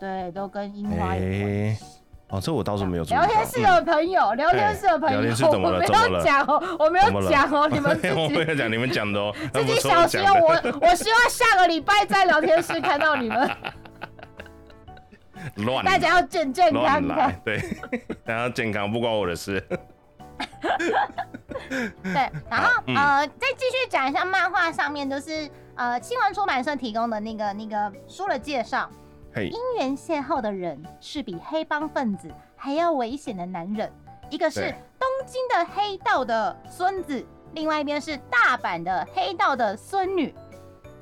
[0.00, 1.78] 对，都跟樱花有关哎。
[2.30, 3.16] 哦，这我倒是没有注意。
[3.16, 10.32] 聊天室的朋友，聊天室的朋友，聊天室怎么了我没怎么了有讲哦，我没有讲哦，你们 自我没己有讲，你们讲的哦， 自己小心哦。
[10.40, 10.48] 我
[10.88, 13.50] 我希望下个礼拜在聊天室看到你们，
[15.66, 17.02] 乱大家要健健康
[17.44, 17.60] 对，
[18.24, 19.60] 大家健康不关我的事。
[22.04, 28.88] 对，然后、嗯呃，再继续讲一下漫画上面，就是呃，新闻出版社提供的那个那个书的介绍。
[29.32, 33.88] 嘿，姻缘邂逅的人是比黑帮分子还要危险的男人，
[34.28, 40.34] 一个是东京的黑道的孙子，另外一边是大阪的黑道的孙女，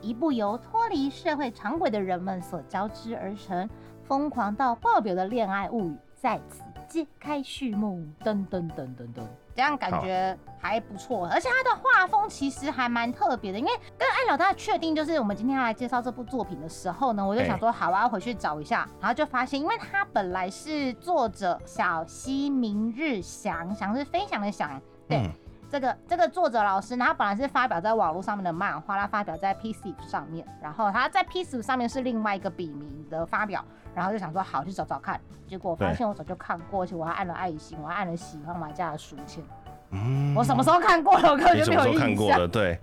[0.02, 3.66] 一部由脱离社会常轨的人们所交织而成，
[4.04, 8.04] 疯狂到爆表的恋爱物语在此揭开序幕。
[8.24, 9.22] 噔噔噔噔噔，
[9.54, 13.58] 这样感觉还不错，而且它的画风其实还蛮特别的。
[13.58, 25.30] 因为跟艾老大确定就是我们今天要来介绍这部作品的时候呢，我就想说好，我要回去找一下，然后就发现，因为它本来是作者小西明日祥，祥是飞翔的翔，对。
[25.70, 39.44] 这个这个作者老师呢，他本来是发表在网络上面的漫画，他发表在 PC 上面，然后他在 PC 上面是另外一个笔名的发表，然后就想说好去找找看，结果我发现我早就看过，而且我还按了爱心，我还按了喜欢玩家的书签，
[39.90, 41.32] 嗯我什么时候看过了？
[41.32, 42.40] 我根本就没有过象。
[42.40, 42.48] 的？
[42.48, 42.80] 对，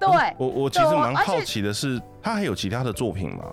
[0.00, 3.44] 对，我我其实蛮好奇的是，他还有其他的作品吗？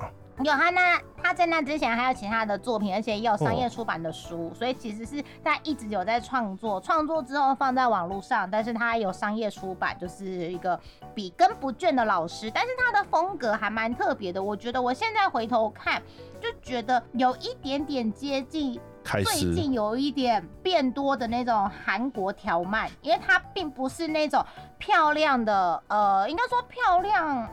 [0.44, 10.80] 有他那他在那之前还有其他的作品，而且也有商哦业出版的书，所以其实是他一直有在创作，创作之后放在网络上，但是他有商业出版，就是一个
[11.14, 16.02] 笔耕不倦的老师，但是他的风格还蛮特别的，我觉得我现在回头看
[16.42, 24.46] 就觉得有一点点接近最开始近有一点变多的那种韩国条漫，因为它并不是那种
[24.78, 27.50] 漂亮的，呃，应该说漂亮，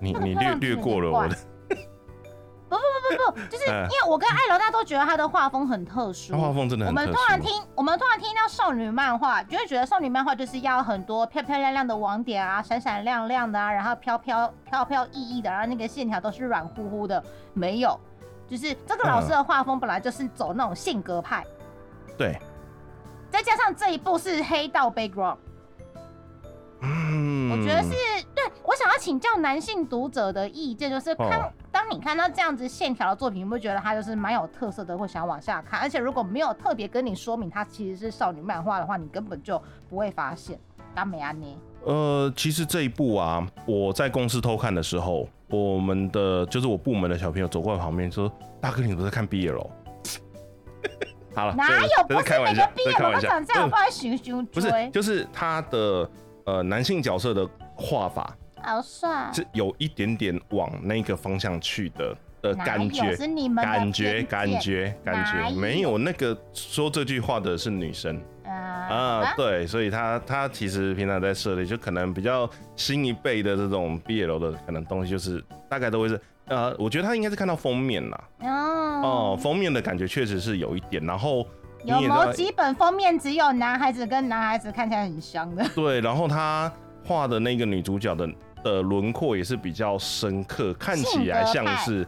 [0.00, 1.36] 你你略略过了我的，
[2.76, 6.32] 不不不不不，就是嗯因为我跟艾楼大都觉得他的画风很特殊。
[6.32, 7.08] 他画风真的我很特殊。
[7.10, 17.98] 们突然听，我们突然听到少女漫画，就会觉得少女漫画就是要很多漂漂亮亮的网点啊，闪闪亮亮的啊，然后飘飘飘飘逸逸的，然后那个线条都是软乎乎的，没有，
[18.48, 21.44] 就是这个老师的画风本来就是走那种性格派，
[22.16, 22.38] 对，
[23.30, 25.36] 再加上这一部是黑道 background，
[26.82, 27.90] 嗯，我觉得是
[28.34, 35.80] 对我想要请教男性读者的意见，就是看、哦当你看到这样子线条的作品，你会觉得它就是蛮有特色的，会想往下看。
[35.80, 40.58] 而且如果没有特别跟你说明它其实是少女漫画的话，你根本就不会发现。
[40.94, 41.46] 当美安呢？
[41.84, 49.70] 呃，其实这一部啊，我在公司偷看的时候，我们的就是我部门的小朋友走过来旁边说：“大哥，你不是看 BL 哦？”
[51.34, 52.06] 好了，哪有？
[52.06, 56.08] 不是每个毕业都长这样，嗯不然熊熊不是，就是他的
[56.44, 59.30] 呃男性角色的画法好帅。
[59.32, 68.20] 是有一点点往那个方向去的呃感觉，是你们感觉，感觉，感觉，没有那个说这句话的是女生。
[68.44, 68.52] 啊。
[68.52, 78.48] 啊，对，所以她她其实平常在设立，就可能比较新一辈的这种 BL 的可能东西，就是大概都会是，呃，我觉得她应该是看到封面啦，哦。
[79.02, 85.64] 哦，封面的感觉确实是有一点，然后你有几本封面只有男孩子跟男孩子看起来很像的。
[85.74, 86.70] 对，然后他
[87.04, 88.28] 画的那个女主角的
[88.62, 92.06] 的轮廓也是比较深刻，看起来像是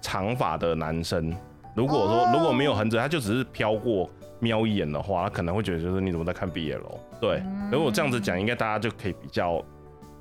[0.00, 1.34] 长发的男生。
[1.74, 4.08] 如果说哦如果没有横着，他就只是飘过
[4.38, 6.80] 瞄一眼的话，他可能会觉得就是你怎么在看 BL？
[7.20, 9.64] 对，嗯如果这样子讲，应该大家就可以比较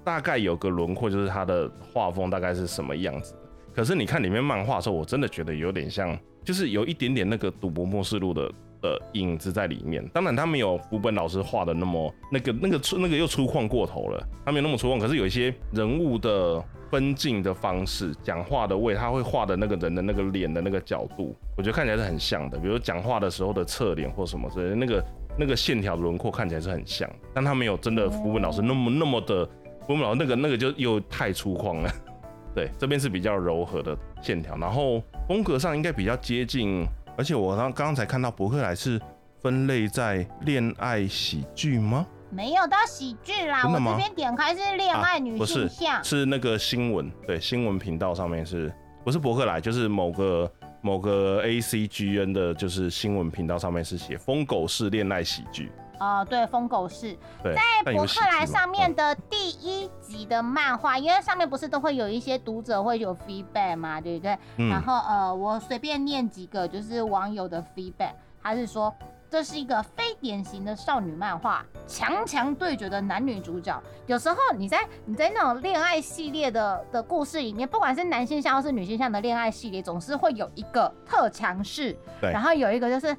[0.03, 3.35] 大概有个轮廓，就是他的画风大概是什么样子。
[3.75, 8.51] 可是你看里面漫画的时候，我真的觉得有点像，就是有一点点那个《赌博默示录》的
[8.84, 10.08] 的影子在里面。
[10.10, 15.00] 当然，他没有福本老师画的那么那个那个粗那个又粗犷过头了，他没有那么粗犷。
[15.00, 22.60] 可是有一些人物的分镜的方式、讲话的位，他会画的那个人的那个脸的那个角度，我觉得看起来是很像的。
[22.60, 25.06] 比如讲话的时候的侧脸或什么之类的，那个
[25.39, 29.50] 那个线条轮廓看起来是很像，但他没有真的福本老师那么那么的。
[29.86, 31.91] 福本老师那个那个就又太粗犷了。
[32.56, 36.86] 对，这边是比较柔和的线条，然后风格上应该比较接近，
[37.17, 38.99] 而且我刚刚刚才看到伯克莱是
[39.41, 42.06] 分类在恋爱喜剧吗？
[42.30, 45.69] 没有到喜剧啦，我这边点开是恋爱女不是
[46.04, 48.73] 是那个新闻，对，新闻频道上面是
[49.04, 49.62] 不是伯克莱？
[49.62, 64.38] 就是某个某个 ACGN 的，就是新闻频道上面是写疯狗式恋爱喜剧，哦，对，疯狗是，在博客来上面的第一集的漫画，因为上面不是都会有一些读者会有 feedback 嘛，对不对？
[64.58, 64.69] 嗯。
[64.69, 68.93] 然后呃，我随便念几个就是网友的 feedback，他是说
[69.34, 73.82] 这是一个非典型的少女漫画，强强对决的男女主角。
[74.06, 83.17] 有时候你在你在那种恋爱系列的的故事里面，不管是男性向或是女性向的恋爱系列，总是会有一个特强势，然后有一个就是啊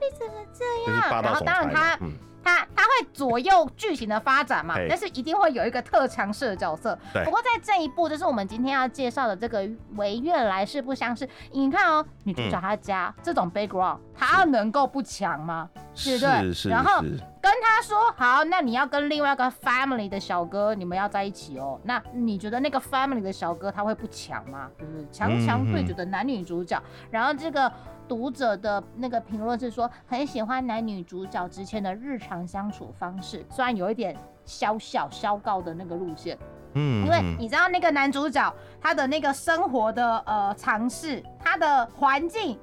[0.00, 1.22] 你怎么这样？
[1.22, 1.94] 然后当然他。
[2.00, 2.10] 嗯，
[2.42, 6.98] 它它会左右剧情的发展嘛，但是一定会有一个特强势的角色。
[7.12, 9.62] 对不过在这一部，就是我们今天要介绍的这个
[9.96, 15.68] 《唯愿来世不相识》，你看哦，女主角她家、这种 background，她能够不强吗？
[16.02, 21.78] 对不对是是然后，跟他说好，那你要跟另外一个 family 的小哥，你们要在一起哦。
[21.84, 24.68] 那你觉得那个 family 的小哥他会不强吗？
[24.78, 26.80] 就是强强对决的男女主角，
[27.10, 27.70] 然后这个。
[28.10, 36.36] 读者的那个评论是说很喜欢男女主角之间的日常相处方式，虽然有一点小小消告的那个路线，
[36.74, 42.58] 嗯，因为嗯你知道那个男主角他的那个生活的呃尝试，他的环境。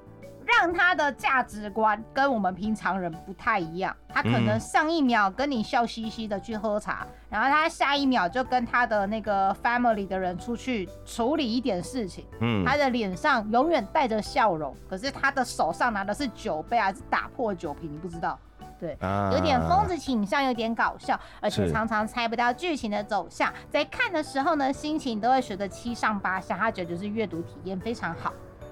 [0.48, 12.64] 让他的价值观跟我们平常人不太一样，他可能嗯上一秒跟你笑嘻嘻的去喝茶，然后他下一秒就跟他的那个 family 的人出去处理一点事情，嗯。
[12.66, 18.39] 他的脸上永远带着笑容，可是他的手上拿的是酒杯还是打破酒瓶，你不知道。
[18.80, 19.32] 对，啊。
[19.34, 23.52] 有点疯子倾向，有点搞笑，而且常常猜不到剧情的走向。
[23.70, 28.32] 在看的时候呢，心情都会随着七上八下，他觉得就是阅读体验非常好，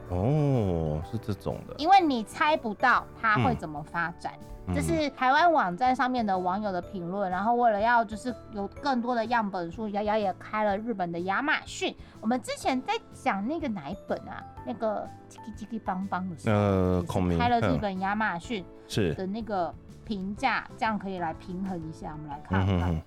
[0.09, 4.33] 哦，是这种的，因为你猜不到它会嗯怎么发展。
[4.37, 11.95] 嗯这是台湾网站上面的网友的评论，然后为了要就是有更多的样本数，瑶瑶也开了日本的亚马逊。
[12.19, 14.43] 我们之前在讲那个哪一本啊？
[14.65, 19.71] 那个叽叽叽叽邦邦的时候，呃孔明开了日嗯本亚马逊是，的那个
[20.03, 22.13] 评价，这样可以来平衡一下。
[22.13, 22.67] 我们来看看。
[22.67, 23.01] 嗯哼哼，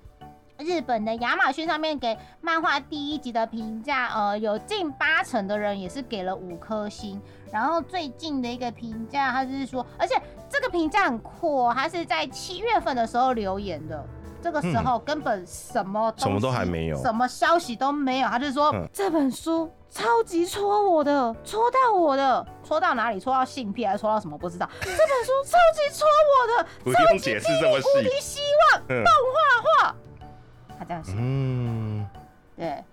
[0.59, 7.21] 日本的亚马逊上面给漫画第一集的评价，呃，有近八成的人也是给了五颗星。
[7.53, 14.05] 然后最近的一个评价，他就是说，而且这个评价很酷哦，他是在七月份的时候留言的。
[14.41, 23.19] 这个时候根本什么什么都还没有什么消息都没有，他就说、嗯这本书超级戳我的，戳到我的，戳到哪里？
[23.19, 24.39] 戳到性癖还是戳到什么？
[24.39, 24.69] 不知道。
[24.81, 28.41] 这本书超级戳我的，不用解释这么无敌细，希
[28.75, 29.97] 望嗯画画。
[30.79, 31.13] 他这样写。
[31.17, 32.07] 嗯，
[32.57, 32.85] 对，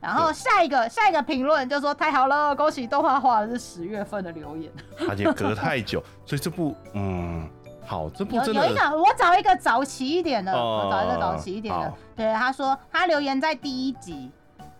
[0.00, 4.70] 然后下一个下一个评论就说太好了，恭喜动画化的是十月份的留言。
[5.08, 7.48] 而且隔太久， 所以这部，嗯，
[7.84, 11.98] 好，这部有真的，有一个，我找一个早期一点的，哦我找一个早期一点的好。
[12.14, 14.30] 对，他说他留言在第一集，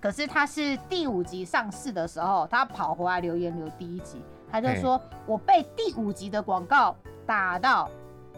[0.00, 6.94] 可是他是第五集上市的时候，他跑回来留言留第一集，他就说我被第五集的广告
[7.26, 7.88] 打到。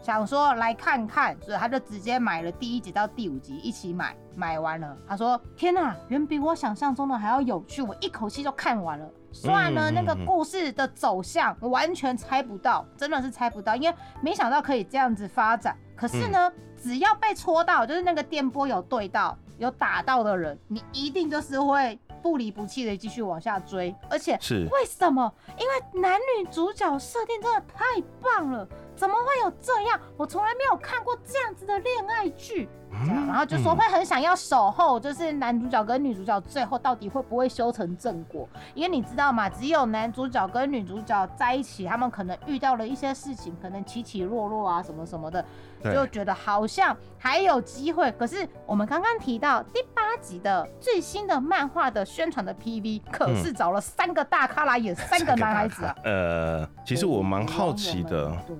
[0.02, 15.76] 想说来看看，所以他就直接买了第一集到第五集一起买，买完了，他说：“天呐，远比我想象中的还要有趣，我一口气就看完了。”虽然呢，嗯那个故事的走向我完全猜不到，真的是猜不到，因为没想到可以这样子发展。
[15.94, 23.94] 可是呢，只要被戳到，就是那个电波有对到、有打到的人，你一定就是会不离不弃的继续往下追。
[24.10, 25.32] 而且是，为什么？
[25.58, 27.84] 因为男女主角设定真的太
[28.20, 30.00] 棒了，怎么会有这样？
[30.16, 32.68] 我从来没有看过这样子的恋爱剧。
[32.90, 38.48] 这样，然后就说会很想要守候，就是男主角跟女主角最后到底会不会修成正果？
[38.74, 45.44] 因为你知道嘛，只有男主角跟女主角在一起，他们可能遇到了一些事情，可能起起落落啊，什么什么的，
[45.84, 48.10] 就觉得好像还有机会。
[48.12, 55.94] 可是我们刚刚提到第八集的最新的漫画的宣传的 PV，可是找了三个大咖来演三个男孩子啊。
[56.04, 58.56] 呃，其实我蛮好奇的，对，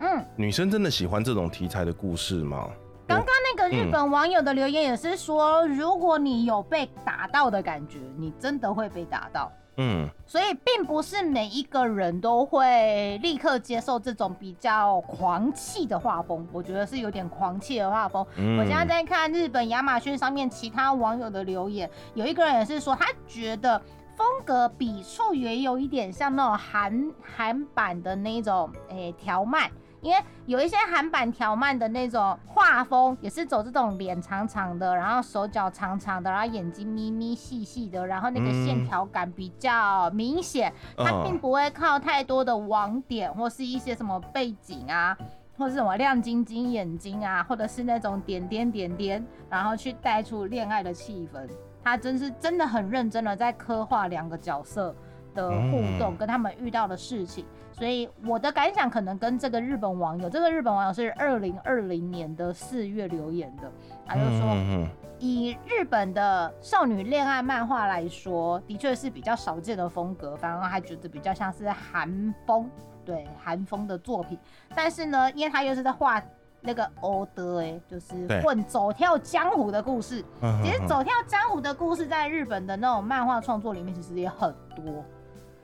[0.00, 0.24] 嗯。
[0.36, 2.68] 女生真的喜欢这种题材的故事吗？
[3.12, 9.52] 刚刚那个日本网友的留言也是说，如果你有被打到的感觉，你真的会被打到。
[9.76, 18.24] 嗯，所以并不是每一个人都会立刻接受这种比较狂气的画风，我觉得是有点狂气的画风。
[18.36, 23.80] 嗯我现在在看日本亚马逊上面其他网友的留言，有一个人也是说，他觉得
[24.14, 29.70] 风格笔触也有一点像那种韩韩版的那种诶条漫。
[30.02, 45.16] 因为有一些韩版条漫的那种画风，也是走这种脸长长的，然后手脚长长的，然后眼睛眯眯细细的，然后那个线条感比较明显，它嗯并不会靠太多的网点或是一些什么背景啊，
[45.56, 51.48] 或是什么亮晶晶眼睛啊，或者是那种点点点点，然后去带出恋爱的气氛。
[51.84, 54.94] 他真是真的很认真的在刻画两个角色
[55.34, 57.44] 的互动，嗯跟他们遇到的事情。
[57.72, 63.70] 所以我的感想可能跟这个日本网友，这个日本网友是二零二零年的四月留言的，
[64.06, 72.68] 他就说，嗯以日本的少女恋爱漫画来说，的确是比较少见的风格，反而还觉得比较像是韩风，
[73.04, 74.36] 对韩风的作品。
[74.74, 76.20] 但是呢，因为他又是在画
[76.60, 80.24] 那个欧德，哎，就是混走跳江湖的故事。
[80.40, 85.04] 嗯其实走跳江湖的故事在日本的那种漫画创作里面，其实也很多。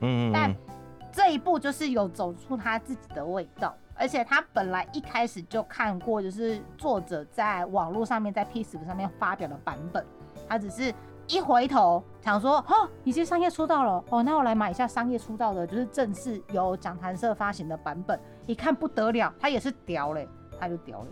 [0.00, 0.54] 嗯但
[1.18, 10.06] 这一部就是有走出他自己的味道，而且他本来一开始就看过，就是作者在网络上面在 p c 上面发表的版本，
[10.48, 10.94] 他只是
[11.26, 18.16] 一回头想说，哦，已经商业出道了，哦，那我来买一下商业出道的，就是正式由讲坛社发行的版本，
[18.46, 20.28] 一看不得了，他也是屌嘞，
[20.60, 21.08] 他就屌嘞。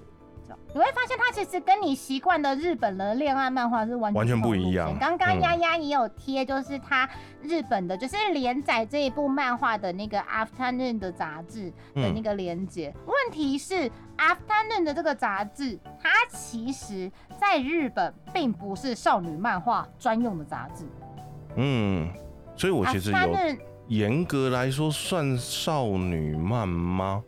[0.46, 0.56] 角。
[0.72, 7.08] 你会发现它其实跟你习惯的日本的恋爱漫画是完全完全不一样线刚刚嗯丫丫也有贴，就是它
[7.42, 12.94] 日本的，就是连载这一部漫画的那个 Afternoon 的杂志的那个连接。
[13.06, 20.84] 问题是 Afternoon 的这个杂志，它其实在日本并不是少女漫画专用的杂志。
[21.56, 22.08] 嗯，
[22.56, 27.22] 所以我其实有 Afternoon 严格来说算少女漫吗？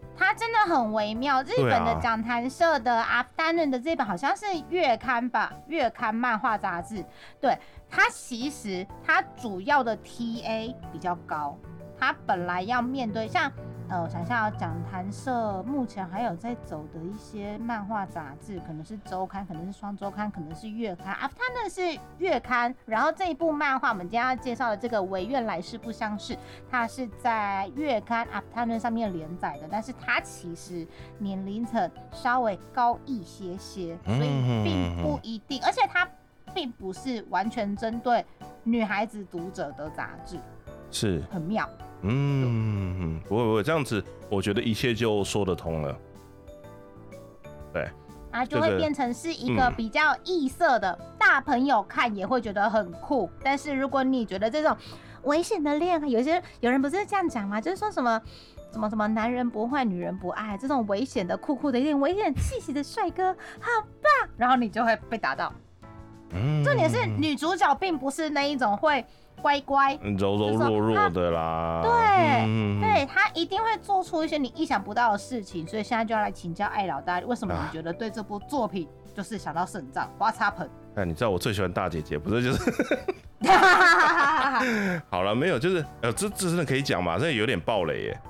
[0.67, 1.43] 的很微妙。
[1.43, 7.05] 日本的讲谈社的 Afternoon 的这本好像是月刊吧，月刊漫画杂志。
[7.41, 7.57] 对
[7.89, 11.57] 它其实它主要的 TA 比较高，
[11.99, 13.51] 它本来要面对像
[13.91, 21.15] 呃，我想一下哦，讲谈社目前还有在走的一些漫画杂志，可能是周刊，可能是双周刊，可能是月刊。
[21.15, 26.35] Afternoon 是月刊，然后这一部漫画我们今天要介绍的这个《唯愿来世不相识》，
[26.71, 30.87] 它是在月刊 Afternoon 上面连载的，但是它其实
[31.17, 36.07] 年龄层稍微高一些些，所以并不一定，而且它
[36.53, 38.23] 并不是完全针对
[38.65, 40.37] 女孩子读者的杂志，
[40.91, 41.67] 是，很妙。
[42.03, 45.99] 嗯，不会不会，这样子我觉得一切就说得通了。
[47.73, 47.89] 对
[48.31, 53.29] 啊，就会变成是一个嗯比较异色的，大朋友看也会觉得很酷。
[53.43, 54.77] 但是如果你觉得这种
[55.25, 57.61] 危险的恋爱，有些有人不是这样讲吗？
[57.61, 58.21] 就是说什么
[58.73, 63.69] 什么什么男人不坏，女人不爱，这种危险的、酷酷的、有点危险气息的帅哥，好
[64.03, 64.31] 棒！
[64.37, 65.53] 然后你就会被打到。
[66.31, 69.05] 嗯，重点是女主角并不是那一种会
[69.39, 71.81] 乖乖，柔柔弱弱的啦。
[71.83, 71.93] 对
[72.47, 75.67] 嗯，对他一定会做出一些你意想不到的事情。
[75.67, 80.71] 所以现在就要来请教艾老大，为什么啊你觉得对这部作品就是想到肾脏，What's happened？
[80.97, 82.73] 哎，你知道我最喜欢大姐姐，不是就是
[85.09, 87.19] 好了，没有，就是呃，这这真的可以讲嘛？
[87.19, 88.21] 这有点暴雷耶。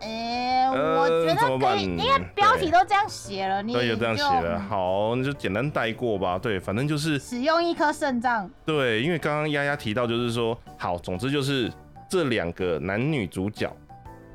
[0.00, 6.38] 哎、呃我觉得可以，因为标题都这样写了，你对，有这样写了，好，那就简单带过吧。
[6.38, 11.70] 对，反正就是使用一颗肾脏，对，因为刚刚丫丫提到，就是说，好，总之就是
[12.08, 13.70] 这两个男女主角，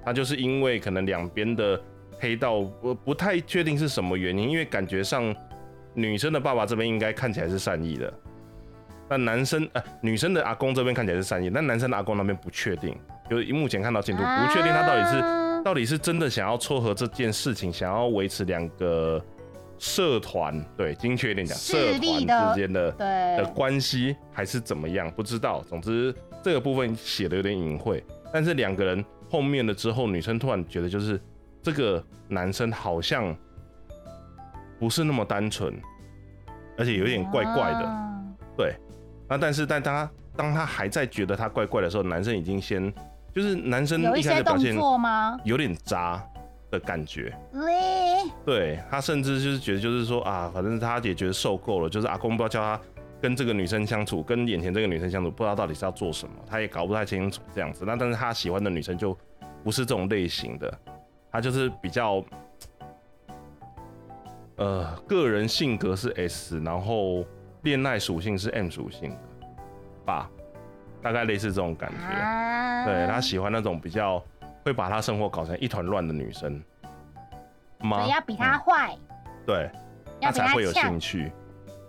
[0.04, 1.80] 他就是因为可能两边的
[2.20, 5.34] 黑道，我不太确定是什么原因，因为感觉上
[5.94, 8.14] 女生的爸爸这边应该看起来是善意的，
[9.10, 12.96] 那男生呃女生的阿公这边看起来是善意，但男生的阿公那边不确定，
[13.30, 19.20] 就是目前看到进度不确定他到底是、啊到底是真的想要撮合这件事情，想要维持两个
[19.80, 23.08] 社团，对，精确一点讲，社团之间的对
[23.38, 25.64] 的关系还是怎么样，不知道。
[25.68, 26.14] 总之
[26.44, 31.20] 这个部分写的有点隐晦，但是两个人后面了之后，女生突然觉得就是
[31.64, 33.36] 这个男生好像
[34.80, 35.74] 不是那么单纯，
[36.78, 37.80] 而且有点怪怪的。
[37.80, 38.24] 啊
[38.56, 38.76] 对，
[39.28, 40.08] 那但是但他
[40.38, 42.94] 当他还在觉得他怪怪的时候，男生已经先
[43.36, 45.38] 就是男生有一一开些动始表现作吗？
[45.44, 46.26] 有点渣
[46.72, 47.38] 的感觉。
[47.52, 52.82] 嘞，对他甚至就是觉得，就是说啊，反正他也觉得受够了，就是阿公不知道叫他
[53.22, 57.84] 跟这个女生相处，跟眼前这个女生相处，不知道到底是要做什么，他也搞不太清楚这样子。
[57.86, 59.16] 那但是他喜欢的女生就
[59.66, 60.74] 不是这种类型的，
[61.30, 62.24] 他就是比较，
[64.56, 67.26] 呃，个人性格是 S，然后
[67.64, 69.18] 恋爱属性是 M 属性的
[70.06, 70.32] 吧，
[71.06, 72.20] 大概类似这种感觉。
[72.20, 74.24] 啊对他喜欢那种比较
[74.64, 76.60] 会把他生活搞成一团乱的女生
[77.80, 78.00] 吗？
[78.00, 78.98] 所以要比他嗯坏，
[79.46, 79.70] 对，
[80.20, 81.32] 他他才会有兴趣。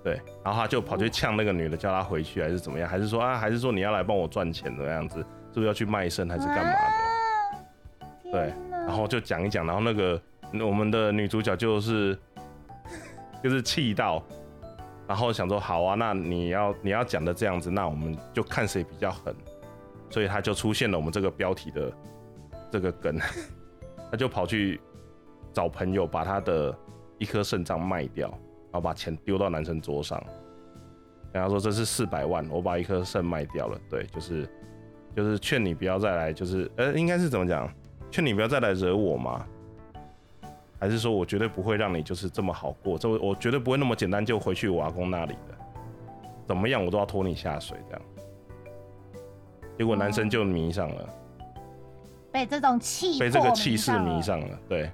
[0.05, 2.89] 对，然后他就跑去呛那个女的，叫她回去，还是怎么样？
[2.89, 5.19] 还是说啊，还是说你要来帮我赚钱的样子？
[5.19, 6.79] 是不是要去卖身还是干嘛的？
[6.79, 6.93] 啊
[8.31, 10.21] 对，然后就讲一讲，然后那个
[10.65, 12.19] 我们的女主角就是
[13.43, 14.23] 就是气到，
[15.09, 19.35] 然后想说好啊，那你要你要讲的这样子，那我们就看谁比较狠，
[20.11, 21.93] 所以他就出现了我们这个标题的
[22.71, 23.19] 这个梗，
[24.11, 24.81] 他就跑去
[25.53, 26.77] 找朋友把他的
[27.19, 30.23] 一颗肾脏卖掉，然后把钱丢到男生桌上，
[31.33, 34.49] 然后说这是四百万，我把一颗肾卖掉了，对，就是
[35.15, 37.73] 就是劝你不要再来，就是呃应该是怎么讲？
[38.11, 39.47] 劝你不要再来惹我嘛？
[40.79, 42.99] 还是说我绝对不会让你就是这么好过？
[42.99, 45.55] 这我绝对不会那么简单就回去我阿公那里的，
[46.47, 48.03] 怎么样我都要拖你下水这样。
[49.79, 51.09] 结果男生就迷上了，
[52.33, 54.91] 被这种气被这个气势迷上了，对。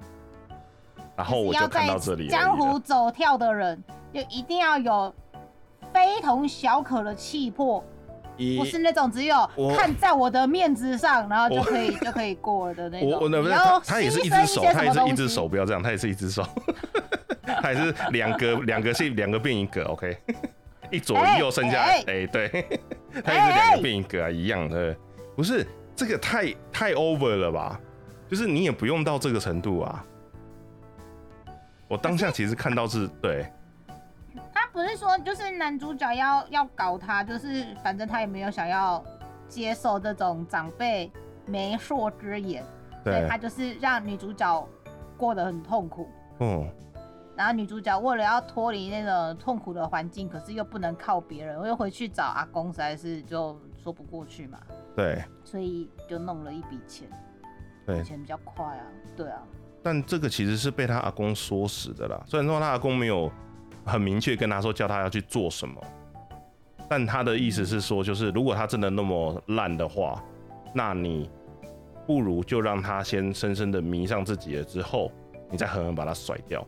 [1.15, 2.79] 然后我就看到这里江湖。
[2.79, 3.81] 走跳的人，
[4.11, 5.13] 就一定要有
[5.93, 7.92] 非同小可的气魄，一
[8.57, 13.11] 不是那种只有看在我的面子上，然后就可以 就可以过了的那种。
[13.11, 16.43] 我我那不是你要他他也是一只手，他也是一只手，不要这样，他也是一只手，
[17.61, 20.17] 他也是两个两个是两个变一个，OK，
[20.91, 22.49] 一左一右剩下，哎哎、对，
[23.23, 24.95] 他也是两个变一个啊，一样的，
[25.35, 25.65] 不是
[25.95, 27.79] 这个太太 over 了吧？
[28.29, 30.03] 就是你也不用到这个程度啊。
[31.87, 33.51] 我当下其实看到是对，他
[34.73, 39.01] 不是说就是男主角要要搞他，就是反正他也没有想要
[39.47, 41.11] 接受这种长辈
[41.45, 42.63] 媒妁之言，
[43.03, 44.67] 所以对他，就是让女主角
[45.15, 46.09] 过得很痛苦。
[46.39, 46.67] 嗯，
[47.37, 54.59] 然后女主角为了要脱离那种痛苦的环境，可是又不能靠别人，又回去找阿公，实在是就说不过去嘛，
[54.95, 55.23] 对。
[55.43, 57.07] 所以就弄了一笔钱，
[57.85, 58.83] 对，钱比较快啊，
[59.15, 59.43] 对啊，
[59.83, 62.19] 但这个其实是被他阿公说死的啦。
[62.25, 63.31] 虽然说他阿公没有
[63.85, 65.81] 很明确跟他说叫他要去做什么，
[66.89, 70.23] 但他的意思是说，就是如果他真的那么烂的话，
[70.73, 71.29] 那你
[72.05, 75.11] 不如就让他先深深的迷上自己了之后，
[75.49, 76.65] 你再狠狠把他甩掉，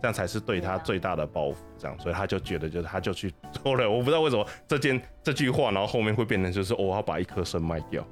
[0.00, 1.64] 这样才是对他最大的报复。
[1.78, 3.90] 这样，所以他就觉得，就是他就去做了。
[3.90, 8.06] 我不知道为什么这件这句话，然后后面会变成就是、哦、我要把一颗肾卖掉。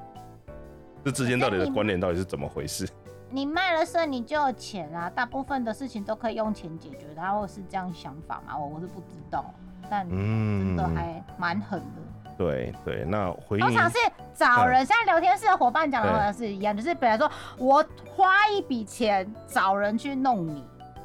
[1.05, 2.89] 这之间到底的关联到底是怎么回事？
[3.31, 8.57] 你卖了肾，你就有钱啊，大部分的事情都可以用钱解决，然后是这样想法吗？
[8.57, 9.45] 我我是不知道，
[9.91, 12.03] 但真嗯，的还蛮狠的。
[12.37, 13.97] 对对，那回应通常是
[14.35, 20.65] 找人，像聊天室的伙伴讲的好像是一样，就是本来说我花一笔钱找人去弄你，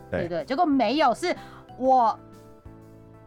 [0.09, 0.43] 对对？
[0.45, 1.35] 结果没有，是
[1.77, 2.17] 我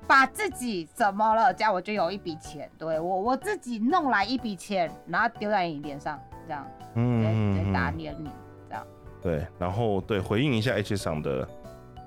[0.06, 8.30] 把自己怎么了，这样我就有一笔钱，对我我自己弄来一笔钱，然后丢在你脸上，这样再嗯再打脸你。
[9.22, 11.48] 对，然后对回应一下 H 赏的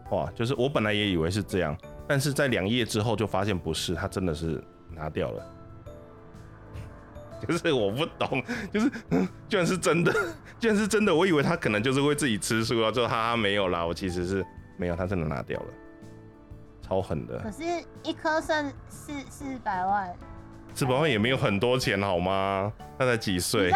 [0.03, 1.75] 话，就是我本来也以为是这样，
[2.07, 5.51] 但是在两页之后就发现不是，他真的是拿掉了。
[7.47, 8.43] 就是我不懂，
[8.73, 10.11] 就是嗯居然是真的，
[10.59, 14.43] 居然是真的，我以为他可能就是会自己吃素啊，就哈哈没有啦，我其实是
[14.77, 15.67] 没有，他真的拿掉了，
[16.81, 17.63] 超狠的，可是，
[18.03, 20.15] 一颗肾四四百万，
[20.73, 22.71] 四百万也没有很多钱好吗？
[22.97, 23.69] 他才几岁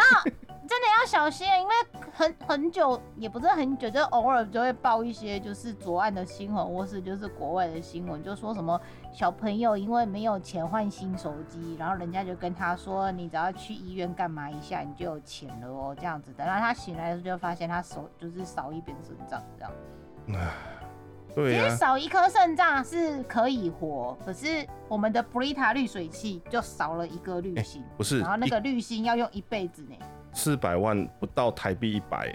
[0.70, 1.74] 真的要小心，因为
[2.14, 8.80] 很很久也不是很久，就偶尔就会报一些就是左岸的新闻，或是就是国外的新闻，就说什么
[9.12, 16.32] 小朋友因为没有钱换新手机，然后人家就跟他说，你只要去医院干嘛一下，你就有钱了哦，这样子。
[16.34, 19.72] 等到他醒来的时候，就发现他手就是少一边肾脏这样。
[21.34, 29.96] 对啊、其实少一颗肾脏是可以活，可是我们的布丽塔滤水器就少了一个滤芯，不是然后那个滤芯要用一辈子呢。
[30.34, 32.34] 四百万不到台币一百，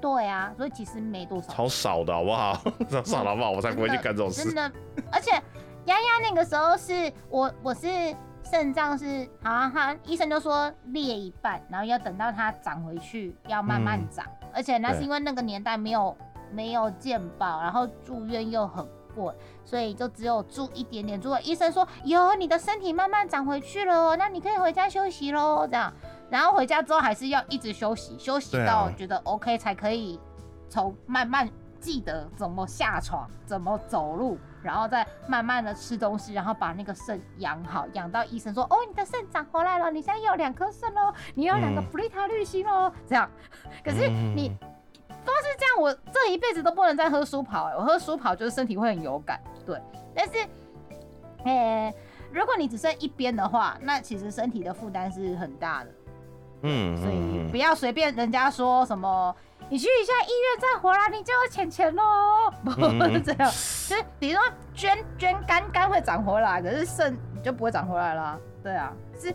[0.00, 1.52] 对啊，所以其实没多少。
[1.52, 2.60] 超少的好不好？
[2.90, 3.50] 超少的好不好？
[3.50, 4.44] 我才不会去干这种事。
[4.44, 4.72] 真的，
[5.12, 5.30] 而且
[5.84, 7.88] 丫丫那个时候是我我是
[8.42, 16.16] 肾脏是好像他医生就说裂一半，然后要等到它长回去，要慢慢长，而且那是因为那个年代没有
[16.50, 19.32] 没有健保，然后住院又很贵，
[19.64, 21.20] 所以就只有住一点点。
[21.20, 25.92] 住了医生说有你的身体慢慢长回去了哦，那你可以回家休息喽，这样。
[26.30, 30.18] 然后回家之后还是要一直休息，休息到觉得 OK 才可以
[30.68, 31.48] 从慢慢
[31.80, 43.28] 记得怎么下床，怎么走路，然后再慢慢的吃东西，然后把那个肾养好，养到医生说哦，你的肾长回来了，你现在有两颗肾喽，你有两个嗯布利塔滤芯喽，这样。
[43.82, 44.52] 可是嗯你
[45.24, 49.80] 光是这样，我这一辈子都不能再喝舒跑、欸，我喝舒跑就是身体会很有感，对。
[50.14, 50.46] 但是，
[51.44, 51.94] 呃、
[52.32, 55.90] 如果你只剩一边的话，那其实身体的负担是很大的。
[56.62, 59.34] 嗯所以嗯不要随便人家说什么，
[59.68, 62.02] 你去一下医院再回来，你就有钱钱喽。
[62.64, 64.42] 不嗯是 这样，就是比如说
[64.74, 68.38] 捐捐肝，肝会长回来，可是肾就不会长回来啦。
[68.62, 69.34] 对啊，是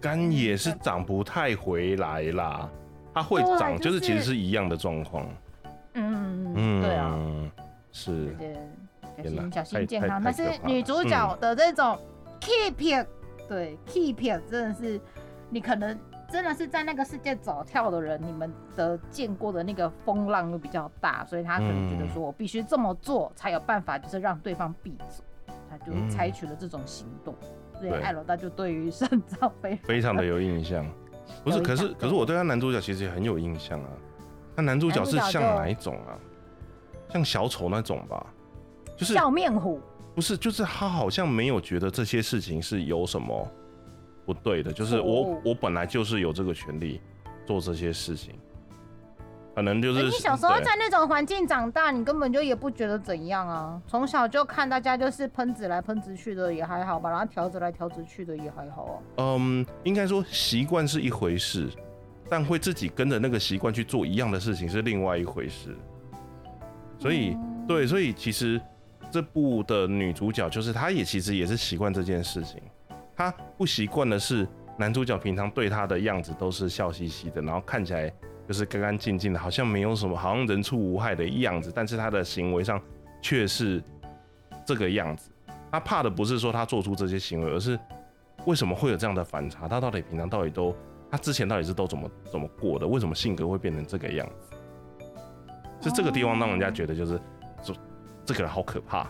[0.00, 2.68] 肝也是长不太回来啦，
[3.14, 5.26] 它会对长，就就是其实是是一样的状况。
[5.94, 7.16] 嗯嗯，对啊，，
[7.92, 8.56] 是，对，
[9.22, 10.20] 小心小心健康。
[10.22, 11.98] 但是女主角的这种
[12.40, 13.06] keep it，
[13.48, 15.00] 对 keep it 真的是
[15.48, 15.96] 你可能。
[16.36, 25.24] 真的是在那个世界走跳的人，你们的见过的那个风浪又比较大，所以他可能觉得说我必须这么做才有办法，就是让对方闭嘴，
[25.70, 27.34] 他就嗯采取了这种行动。
[27.72, 30.86] 所以艾罗达就对于圣造非 非常的有印象。
[31.42, 33.88] 不是，可是可是我对他男主角其实也很有印象啊。
[34.54, 36.20] 那男主角是像哪一种啊？
[37.08, 38.26] 像小丑那种吧？
[38.94, 39.80] 就是笑面虎，
[40.14, 43.50] 不是，就是他好像没有觉得这些事情是有什么
[44.26, 47.00] 不对的，就是我我本来就是有这个权利
[47.46, 48.34] 做这些事情，
[49.54, 53.80] 可能就是你小时候在那种环境长大，你根本就也不觉得怎样啊。
[53.86, 58.94] 从小就看大家就是喷子来喷子去的也还好吧，然后调子来调子去的也还好啊。
[59.18, 61.70] 嗯，应该说习惯是一回事，
[62.28, 65.76] 但会自己跟着那个习惯去做一样的事情是另外一回事。
[66.98, 68.60] 所以，嗯对，所以其实
[69.10, 72.60] 这部的女主角就是她，也其实也是习惯这件事情。
[73.16, 74.46] 他不习惯的是
[74.78, 78.12] 男主角平常对他的样子都是笑嘻嘻的，然后看起来
[78.46, 82.80] 就是干干净净的，好像没有什么，好像人畜无害的样子，但是他的行为上
[83.22, 83.82] 却是
[84.66, 85.30] 这个样子。
[85.72, 87.78] 他怕的不是说他做出这些行为，而是
[88.44, 89.66] 为什么会有这样的反差？
[89.66, 90.74] 他到底平常到底都，
[91.10, 92.86] 他之前到底是都怎么怎么过的？
[92.86, 94.56] 为什么性格会变成这个样子？
[95.80, 97.20] 就这个地方让人家觉得就是，
[97.62, 97.74] 这
[98.24, 99.08] 这个人好可怕，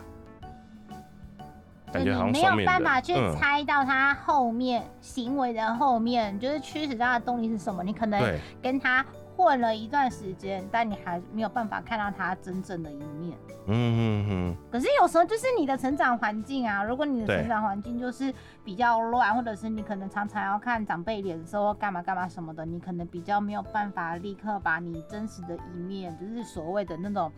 [1.91, 2.67] 感觉好像就你没有。
[2.67, 7.83] 办法去嗯，猜到他后面行为的后面，就是驱使他的动力是什么。
[7.83, 8.21] 你可能
[8.61, 13.37] 跟他混了一段时间，但你还没有办法看到他真正的一面。
[13.69, 18.33] 嗯嗯嗯，可是有时候就是你的成长环境啊，如果你的成长环境就是
[18.63, 27.31] 比较乱，或者是你可能常常要看长辈脸色或干嘛干嘛什么的，你可能比较没有办法立刻把你真实的一面，就是所谓的那种。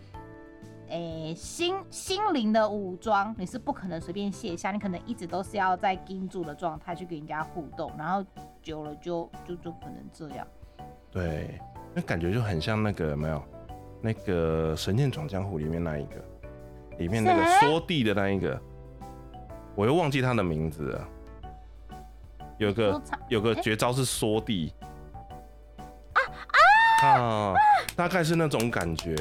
[0.90, 8.26] 诶、心心灵的武装，你是不可能随便卸下，你可能一直都是要在盯住的状态去跟人家互动，然后
[8.62, 10.48] 久了就就就可能这样。
[11.12, 11.60] 对，
[11.94, 13.44] 那感觉就很像那个有没有
[14.02, 16.16] 那个《神剑闯江湖》里面那一个，
[16.98, 18.60] 里面那个谁缩地的那一个，
[19.76, 21.08] 我又忘记他的名字了。
[22.58, 24.74] 有个有个诶绝招是缩地
[27.02, 27.54] 啊啊，
[27.96, 29.16] 大概是那种感觉。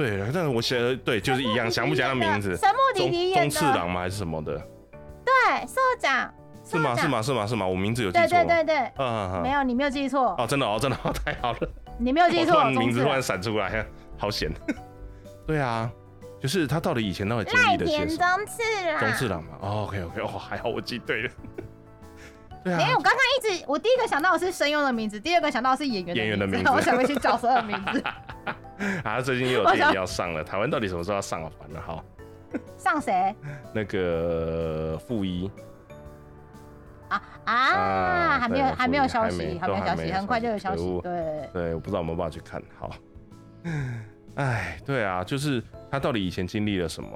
[0.00, 2.56] 对，但是我写的对，就是一样，想不起来他名字。
[2.56, 4.00] 神木弟中弟演的，中次郎吗？
[4.00, 4.56] 还是什么的？
[5.24, 6.32] 对，社长，
[6.64, 6.96] 是吗？
[6.96, 7.06] 是？
[7.08, 7.22] 吗？
[7.22, 7.46] 是吗？
[7.46, 7.66] 是吗？
[7.66, 8.46] 我名字有记对错对？
[8.46, 11.58] 对对对，啊啊啊没有，你没有记错，哦，真的哦，真的哦，太好了。
[11.98, 13.84] 你没有记错，名字突然闪出来，
[14.16, 14.50] 好险。
[15.46, 15.90] 对啊，
[16.40, 18.36] 就是他到底以前到底经赖历的些田什么？
[18.36, 19.00] 中次郎。
[19.00, 19.50] 中次郎嘛。
[19.60, 21.30] 哦，OK OK，哦，还好我记对了。
[22.62, 23.20] 对没有，啊我，刚刚
[23.54, 28.02] 一直，我第一个想到的是声优的名字，第二个想到的是演员演员的名字 我想不起角色的名字。
[29.04, 31.50] 啊，最近又有电影要上了，台湾到底什么时候要上啊？
[31.58, 32.04] 反正好，
[32.76, 33.34] 上谁
[33.74, 35.50] 那个负一
[37.44, 38.38] 啊？
[38.40, 41.00] 还没有，还没有消息，还没有消息，很快就有消息。
[41.02, 42.90] 对，对，我不知道有没有办法去看好。
[44.36, 47.10] 哎，对啊，就是他到底以前经历了什么，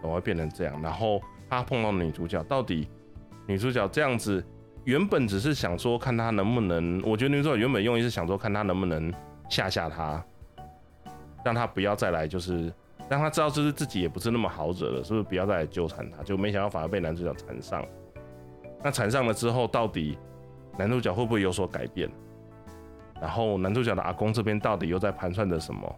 [0.00, 0.80] 怎么会变成这样？
[0.82, 2.88] 然后他碰到女主角，到底
[3.46, 4.44] 女主角这样子，
[4.86, 9.12] 原本只是想说看他能不能，我觉得女主角原本用意是想说看他能不能
[9.48, 10.24] 吓吓他，
[11.44, 12.72] 让他不要再来，就是
[13.08, 16.22] 让他知道就是自己也不是那么好惹了，是不是不要再来纠缠他？
[16.22, 17.84] 就没想到反而被男主角缠上。
[18.80, 20.16] 那缠上了之后，到底
[20.78, 22.08] 男主角会不会有所改变？
[23.20, 25.96] 然后男主角的阿公这边到底又在盘算着什么？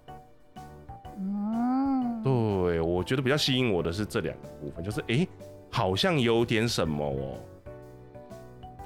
[1.19, 5.29] 嗯，对我觉得比较吸引我的是这两个部分，就是诶，
[5.71, 7.39] 好像有点什么哦。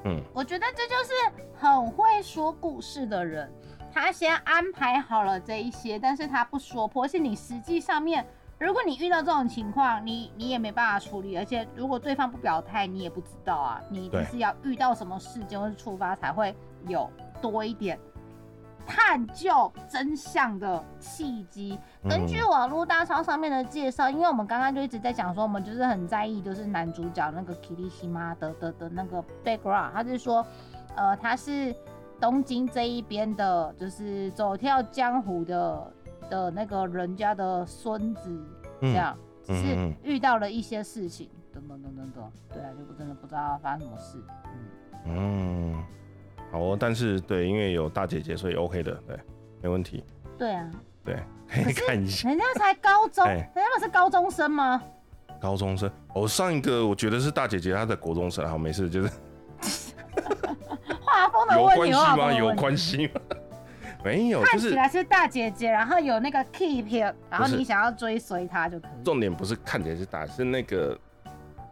[0.05, 1.13] 嗯，我觉得这就是
[1.55, 3.51] 很会说故事的人，
[3.93, 8.27] 他先安排好了这一些，但是他不说破，而且你实际上面，
[8.59, 16.55] 如果你遇到这种情况，你你也没办法处理，而且如果对方不表态，你也不知道啊，你就是要遇到什么事件或是触发才会
[16.87, 17.09] 有
[17.41, 17.99] 多一点
[18.87, 21.79] 探究真相的契机。
[22.09, 30.45] 根据嗯网络大超上面的介绍，因为我们刚刚就一直在讲说，我们就是很在意，就是男主角那个 Kirishima 的的的那个 background，他是说，
[30.97, 31.75] 呃，他是
[32.21, 35.93] 东京这一边的，就是走跳江湖的
[36.29, 38.45] 的那个人家的孙子，
[38.81, 44.23] 这样，只是遇到了一些事情，等等等等等，对啊，就真的不知道发生什么事，
[45.07, 45.85] 嗯，嗯，
[46.53, 49.19] 好哦，但是对，因为有大姐姐，所以 OK 的，对，
[49.63, 50.05] 没问题，
[50.39, 50.71] 对啊，
[51.03, 51.17] 对，
[51.49, 52.29] 可以 看一下。
[52.29, 54.81] 人家才高中，哎人家不是高中生吗？
[55.41, 59.09] 高中生，我、上一个我觉得是大姐姐，她的国中生，好没事，就是
[61.01, 61.99] 画风的有问题，关系吗？
[61.99, 63.21] 有画风的问题关系吗？
[64.05, 69.05] 没有，就是看起来是大姐姐，然后有那个 keep，然后不是你想要追随她就可以。
[69.05, 70.99] 重点不是看起来是大，是那个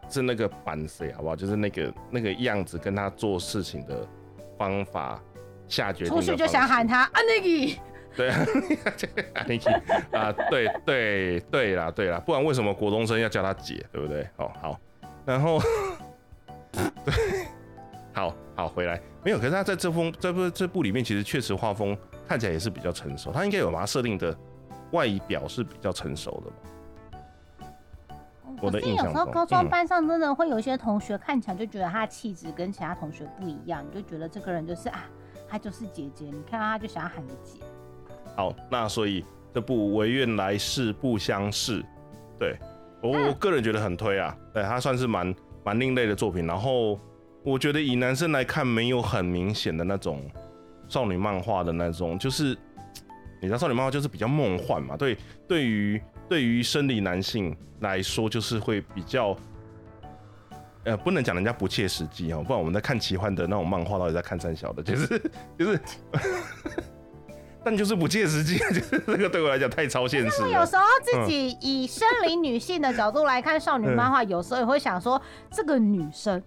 [0.09, 1.35] 是那个版谁好不好？
[1.35, 4.07] 就是那个那个样子跟她做事情的
[4.61, 5.19] 方法
[5.67, 7.79] 下决定出去就想喊他，她安妮基，
[8.15, 8.45] 对啊，
[9.49, 9.59] 你
[10.11, 14.21] 啊，对对对啦对啦，不然为什么国中生要叫他姐，对不对？
[14.37, 14.79] 哦好，
[15.25, 15.59] 然后
[16.71, 17.13] 对，
[18.13, 21.97] 好好回来没有，可是他在这封这部这部里面，其实确实画风
[22.27, 24.37] 看起来也是比较成熟，他应该有把它设定的
[24.91, 26.55] 外表是比较成熟的吧。
[28.61, 35.05] 我的可是有时候高中班上真的会有一些同学看起来就觉得他的气质跟其他同学不一样，你就觉得这个人就是啊，
[35.49, 37.59] 他就是姐姐，你看到他就想要喊你姐。
[38.35, 41.81] 好，那所以这部《唯愿来世不相识》，
[42.39, 42.57] 对
[43.01, 46.45] 我我个人觉得很推啊，对他算是蛮蛮另类的作品。
[46.47, 46.99] 然后
[47.43, 50.21] 我觉得以男生来看，没有很明显的那种
[50.87, 52.57] 少女漫画的那种，就是
[53.41, 56.01] 你知道少女漫画就是比较梦幻嘛，对，对于
[56.31, 59.35] 对于生理男性来说，就是会比较。
[60.85, 65.21] 呃，不能讲人家不切实际哦，不然我们在看奇幻的那种漫画，到底在看三小的，就是
[65.59, 65.79] 就是
[67.65, 70.47] 但就是不切实际，就是这个对我来讲太超现实了。
[70.47, 75.21] 有时候自己以生理女性的角度来看少女漫画，有时候也会想说，
[75.51, 76.41] 这个女生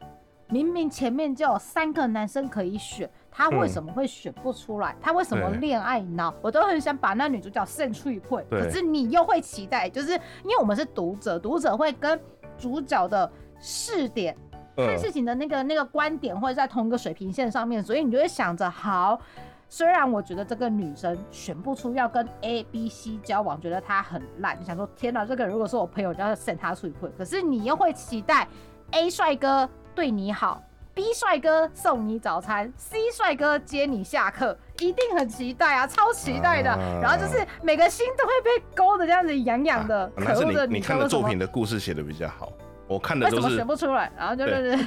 [0.49, 4.95] 明明前面就有三个男生可以选，她为什么会选不出来？
[5.01, 6.33] 他为什么恋爱脑？
[6.41, 12.19] 我都很想把那女主角胜出一会，可是你又会期待，就是因为我们是读者，读者会跟
[12.57, 13.29] 主角的
[13.59, 14.37] 视点
[14.77, 19.21] 看事情的那个那个观点，或者在同一个水平线上面，所以你就会想着好。
[19.69, 26.95] 虽然我觉得这个女生选不出要跟 A、B、C 交往，觉得她很烂，你想说天哪，这个如果是我朋友，就要 send 她出去。
[27.19, 28.47] 可是你又会期待
[28.93, 30.63] A 帅哥对你好
[30.95, 36.71] ，B 帅哥送你早餐，C 帅哥接你下课，一定很期待啊，超期待的。
[37.03, 40.09] 然后就是每个心都会被勾的这样子痒痒的。
[40.17, 42.53] 可恶的你看的作品的故事写的比较好，
[42.87, 44.79] 我看的都是选不出来，然后就是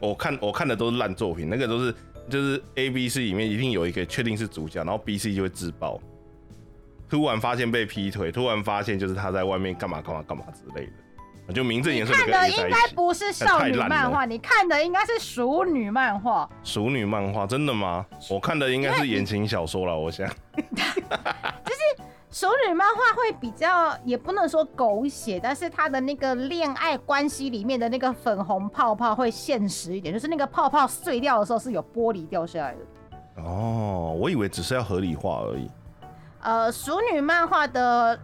[0.00, 1.94] 我看我看的都是烂作品，那个都是。
[2.28, 6.00] 就是 A、B、C 里面一定有一个确定是主角，然后 B、C 就会自爆，
[7.08, 10.92] 突然发现被劈腿，突然发现就是他在外面干嘛干嘛干嘛之类的，
[11.52, 16.48] 就名正言顺看的应该不是少女漫画，你看的应该是熟女漫画。
[16.62, 18.04] 熟女漫画真的吗？
[18.30, 20.28] 我看的应该是言情小说了，我想。
[20.56, 21.80] 就是。
[22.28, 33.42] 熟女漫画会比较，也不能说狗血，但是它的那个恋爱关系里面的那个粉红泡泡会现实一点，就是那个泡泡碎掉的时候是有玻璃掉下来的。
[33.42, 35.70] 哦，我以为只是要合理化而已。
[36.42, 38.18] 呃，熟女漫画的。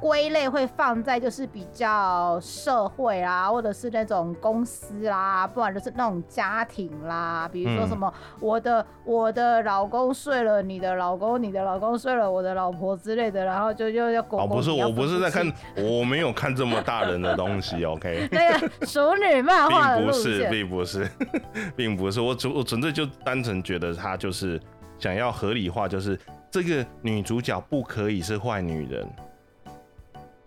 [0.00, 18.28] 归类会放在就是比较社会啦，或者是那种公司啦，不然就是那种家庭啦，比如说什么我的我的老公睡了你的老公，你的老公睡了我的老婆之类的，然后就就要哦，不是，我不是在看，我没有看这么大人的东西，OK？
[18.32, 21.10] 那个熟女漫画并不是，并不是，
[21.74, 24.60] 并不是，我纯我纯粹就单纯觉得他就是
[24.98, 26.16] 想要合理化，就是
[26.50, 29.08] 这个女主角不可以是坏女人。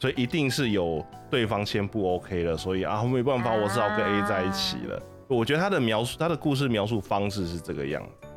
[0.02, 5.00] 所以一定是有对方先不 OK 了，所以啊没办法，我只好跟 A 在一起了。
[5.28, 8.28] 我觉得他的描述，他的故事描述方式是这个样子，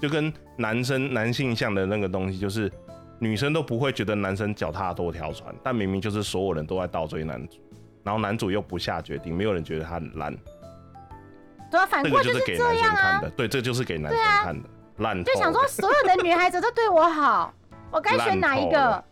[0.00, 2.72] 就跟男生男性向的那个东西，就是
[3.18, 7.58] 女生都不会觉得男生脚踏多条船，但明明就是所有人都在倒追男主，
[8.02, 10.34] 然后男主又不下决定，没有人觉得他很烂。
[11.70, 15.22] 对啊，反过就是给男生看的，对，这就是给男生看的烂。
[15.22, 17.52] 就想说所有的女孩子都对我好，
[17.90, 19.04] 我该选哪一个？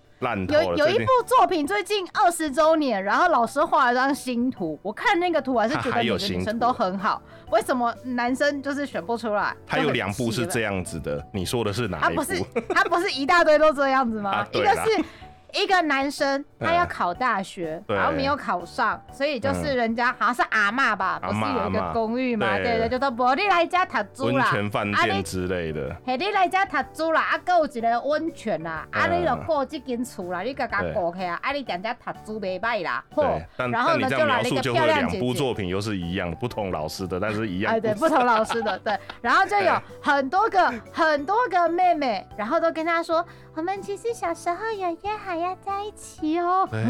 [0.49, 9.57] 有有一部作品最近二十周年，然后老师画了张新图，我看那个图还是觉得每个女生都很好，为什么男生就是选不出来？
[9.66, 12.23] 他有两部是这样子的，你说的是哪一部？
[12.23, 12.45] 他不是
[12.75, 14.47] 他不是一大堆都这样子吗？
[14.53, 15.05] 一个是。
[15.53, 22.57] 一个男生他要考大学，然后没有考上，所以就是人家好像是阿妈吧，不是有一个公寓嘛？
[22.59, 25.94] 对对，就说伯利来家塔租啦，温泉饭店之类的。
[26.07, 33.05] 嘿，你来家塔租啦，啊，够有一个温泉啦，啊，你就过这间厝啦，你甲甲过去啊，啊，你点家塔租袂歹啦。
[33.14, 35.18] 嚯，然后呢，就来了一个漂亮姐姐。
[35.18, 37.72] 两部作品又是一样，不同老师的，但是一样。
[37.74, 38.98] 哎，对，不同老师的，对。
[39.20, 39.72] 然后就有
[40.03, 43.24] 很多个很多个妹妹，然后都跟他说。
[43.57, 46.66] 我们其实小时候有约好要在一起哦。
[46.70, 46.80] 对，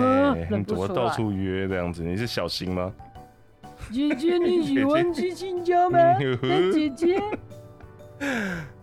[0.51, 2.03] 你怎么到处约这样子？
[2.03, 2.93] 你是小新吗？
[3.91, 5.99] 姐姐，你喜欢吃青椒吗？
[6.73, 7.21] 姐姐。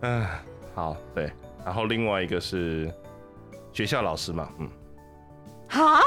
[0.00, 0.26] 嗯，
[0.74, 1.32] 好，对。
[1.64, 2.92] 然后另外一个是
[3.72, 4.68] 学校老师嘛，嗯。
[5.68, 6.00] 哈？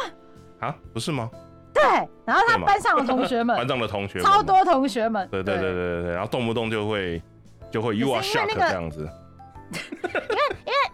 [0.59, 0.75] 啊？
[0.93, 1.29] 不是吗？
[1.73, 1.81] 对。
[2.25, 5.27] 然后他班上的同学们，班上的同学超多同学们。
[5.29, 6.11] 对对对对对对。
[6.11, 7.21] 然后动不动就会
[7.71, 9.09] 就会 you are shock 这样子。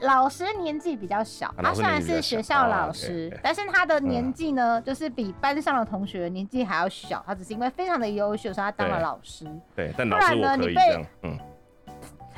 [0.01, 7.23] 老师年纪比较小，他虽然是学校老师，但是他的年纪呢，就是比班上的同学年纪还要小。
[7.25, 9.45] 他只是因为非常的优秀，所以他当了老师。
[9.75, 11.37] 对，但不然呢，你被嗯，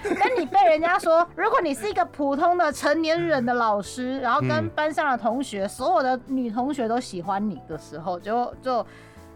[0.03, 8.85] 跟你被人家说，如果你是一个普通的成年人的老师，然后跟班上的同学，所有的女同学都喜欢你的时候，就就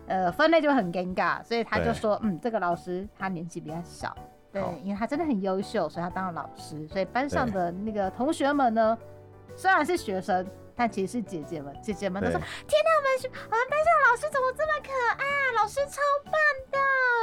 [0.07, 1.43] 呃分类就很尴尬。
[1.43, 4.15] 所以他就说，嗯，这个老师他年纪比较小。
[4.53, 6.87] 对，因为他真的很优秀，所以他当了老师。
[6.87, 8.95] 所以班上的那个同学们呢，
[9.55, 10.45] 虽然是学生，
[10.75, 11.75] 但其实是姐姐们。
[11.81, 15.61] 姐姐们都说：“天哪，我们学我们班上的老师怎么这么可爱啊？
[15.61, 16.33] 老师超棒
[16.71, 16.77] 的。”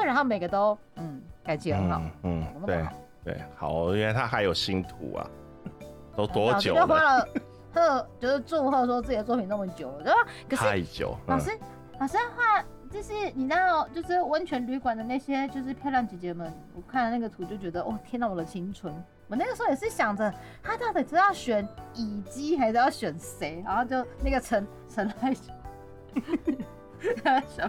[0.05, 2.03] 然后每个都嗯，感情很好。
[2.25, 2.85] 嗯，对
[3.23, 5.31] 对，好，因为他还有新图啊，
[6.17, 6.81] 都多久了？
[6.81, 7.29] 就花了
[7.73, 10.27] 贺，就是祝贺说自己的作品那么久了，对吧？
[10.57, 11.17] 太久。
[11.29, 11.57] 老师，
[12.01, 12.65] 老师画。
[12.93, 18.93] 就是你知道，就是温泉旅馆的那些就是漂亮姐姐们，我看了那个图就觉得，哦天哪，我的青春！
[19.29, 23.63] 我那个时候也是想着，他到底是要选乙姬还是要选谁？
[23.65, 25.55] 然后就那个陈 陈赖，选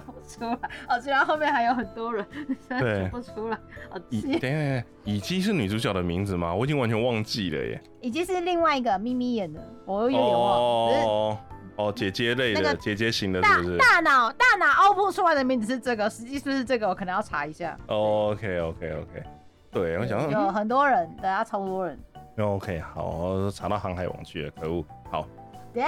[0.02, 0.58] 不出来。
[0.90, 2.26] 哦，居然后面还有很多人，
[2.68, 3.58] 对选不出来。
[3.92, 6.52] 哦，等一下等一下，以基是女主角的名字吗？
[6.54, 7.80] 我已经完全忘记了耶。
[8.02, 11.38] 乙姬是另外一个咪咪演的，我有点忘哦
[11.88, 13.78] 哦，姐姐类的，那个姐姐型的，大是不是？
[13.78, 16.88] 大脑大脑凹凸出来的名字是这个，实际是不是这个？
[16.88, 17.78] 我可能要查一下。
[17.88, 19.24] 哦 OK OK OK，
[19.72, 22.00] 对我想有很多人，对啊，超多人，
[22.38, 25.28] 嗯 OK 好，我查到航海王去了，可恶，好
[25.74, 25.84] 对，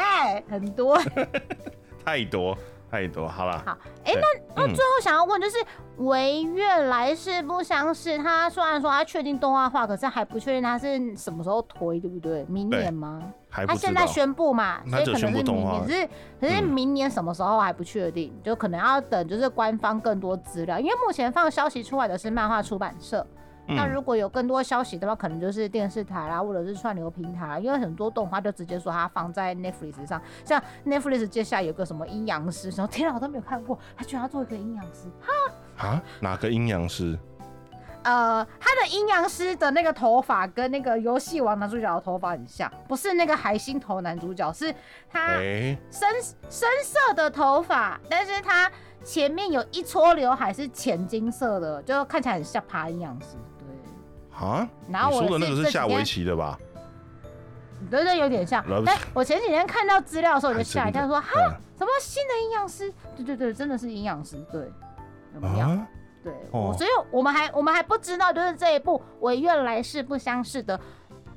[0.49, 0.99] 很多。
[2.05, 2.57] 太多
[2.93, 3.75] 太多，好了，好，
[4.05, 4.21] 哎、那
[4.55, 5.57] 那嗯最后想要问就是，
[5.97, 12.45] 唯愿来世不相识，他虽然说他确定动画化，可是还不确定他是什么时候推，对不对？
[12.47, 13.19] 明年吗？
[13.49, 13.65] 他。
[13.73, 23.25] 现在宣布嘛，所以可能是宣布明年，只是可是嗯明年什么时候还不确定，就可能要等就是官方更多资料，因为目前放消息出来的是漫画出版社，
[23.67, 35.87] 那嗯如果有更多消息的话，可能就是电视台啦，或者是串流平台啦，因为很多动画就直接说它放在 Netflix 上，像 Netflix 接下来有个什么阴阳师，然后天啊，我都没有看过，他居然要做一个阴阳师，哈？
[35.87, 37.17] 啊，哪个阴阳师？
[38.03, 44.75] 呃，他的阴阳师的那个头发跟那个游戏王男主角的头发很像，不是那个海星头男主角，是
[45.09, 46.09] 他哎，深
[46.49, 48.69] 深色的头发，但是他
[49.05, 53.37] 前面有一撮刘海是浅金色的，就看起来很像爬阴阳师。
[54.39, 56.57] 对，啊，然后我你说的那个是下围棋，的吧？
[57.89, 58.85] 对对，有点像了不。
[58.85, 62.93] 起但我前几天看到资料的时候，我就吓一跳，说哈，嗯什么新的营养师？
[63.15, 64.37] 对对对，真的是营养师。
[64.51, 64.71] 对，
[65.33, 65.67] 有没有？
[65.67, 65.87] 啊，
[66.23, 70.79] 对，所以我们还我们还不知道，就是这一部《唯愿来世不相识》的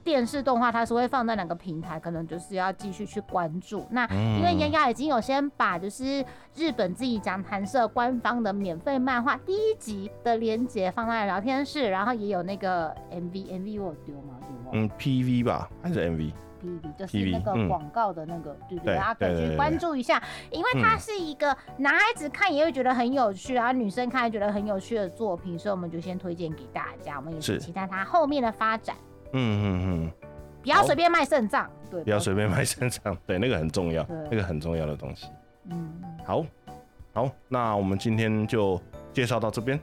[0.06, 3.84] 电视动画，它是会放在哪个平台，可能就是要继续去关注。
[3.90, 14.38] 那因为嗯丫丫已经有先把就是日本自己讲谈社官方的免费漫画第一集的连接放在聊天室，然后也有那个 MV，MV 我有丢吗？
[14.40, 14.70] 丢吗？
[14.74, 28.94] 嗯，PV 吧，还是 MV？PV 就是那个嗯广告的那个，对不对，大家可以去关注一下，因为它是一个男孩子看也会觉得很有趣，然后女生看也觉得很有趣的作品，所以我们就先推荐给大家，我们也是是期待它后面的发展，
[29.38, 30.12] 嗯嗯嗯，
[30.62, 32.18] 不要随便卖肾脏，对，不要。
[32.18, 35.26] 随便卖肾脏， 对，那个很重要，那个很重要的东西。
[35.70, 35.92] 嗯，
[36.24, 36.44] 好，
[37.12, 38.80] 好，那我们今天就
[39.12, 39.78] 介绍到这边。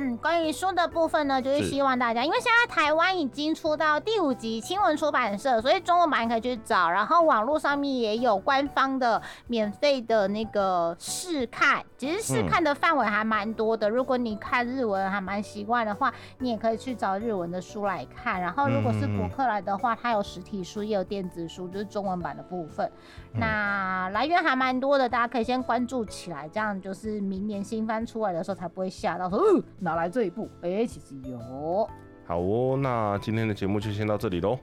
[0.00, 13.90] 嗯，关于书的部分呢，就是是希望大家，因为现在台湾已经出到第五集新闻出版社，所以中文版可以去找，然后网络上面也有官方的免费的那个试看，其实试看的范围还蛮多的。
[13.90, 18.40] 如果你看日文还蛮习惯的话，你也可以去找日文的书来看。
[18.40, 22.86] 然后如果是博客来的话，它有实体书也有电子书，就是中文版的部分。
[23.34, 30.50] 嗯那来源还蛮多的，大家可以先关注起来，这样就是明年新番出来的时候才不会吓到说，呃，哪来这一步？
[30.60, 31.88] 哎、其实有。
[32.26, 34.58] 好哦，那今天的节目就先到这里喽。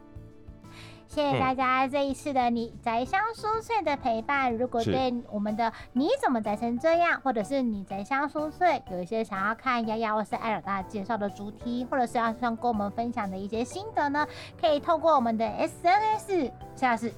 [1.07, 4.55] 谢谢大家这一次的你宅香酥脆的陪伴。
[4.55, 14.27] 如果是对我们的你怎么宅成这样，或者是你宅香酥脆有一些想要看丫丫或是艾尔大介绍的主题，或者是要想跟我们分享的一些心得呢，
[14.59, 17.11] 可以透过我们的 SNS，现在是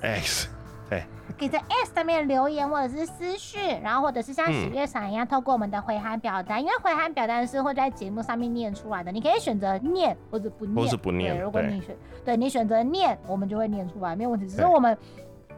[0.00, 0.48] X，
[0.88, 14.46] 对，可以在 S 上面留言或者是私讯，然后或者是像嗯喜悦闪一样，透过我们的回函表单，因为回函表单是会在节目上面念出来的，你可以选择念或者不念，或是不念对，如果你选对你选择念，我们就会念出来，没有问题。
[14.46, 14.96] 只是我们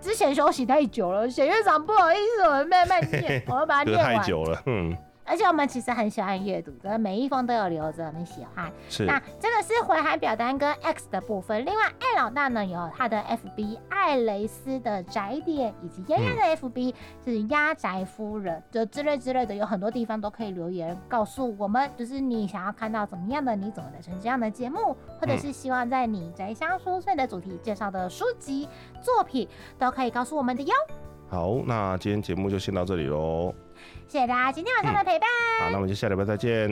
[0.00, 4.16] 之前休息太久了，写院长不好意思，我们慢慢念， 我们把它念完。
[4.16, 8.70] 太久了，嗯，而且我们其实很喜欢阅读的，每一封都有留着，很喜欢。
[8.88, 11.64] 是，那这个是回函表单跟 X 的部分。
[11.64, 16.94] 另外，艾老大呢有他的 FB 艾蕾丝的宅点，以及丫丫的 FB
[17.24, 28.68] 是丫宅夫人，就之类之类的，有很多地方都可以留言告诉我们，就是你想要看到怎么样的你怎么的成这样的节目，或者是希望在你宅香酥脆的主题介绍的书籍
[29.00, 29.48] 作品，
[29.78, 30.74] 都可以告诉我们的哟。
[31.28, 33.54] 好，那今天节目就先到这里喽。
[34.10, 35.28] 谢谢大家今天晚上的陪伴，
[35.60, 36.66] 好，那我们就下礼拜再见，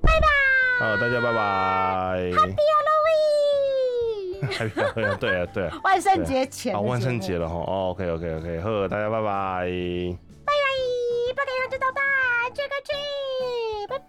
[0.00, 0.26] 拜拜。
[0.80, 1.38] 好，大家拜拜。
[2.32, 7.54] Halloween，Happy Halloween， 对啊，对啊，万圣节前的好，万圣节了哈。
[7.54, 9.68] 哦，OK OK OK，呵，大家拜拜。
[10.44, 10.52] 拜拜，
[11.30, 12.00] 不给他知道吧
[12.52, 14.04] ，trick or treat，拜拜。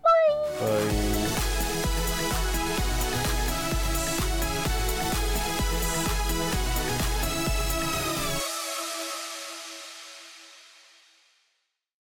[0.60, 1.53] 拜。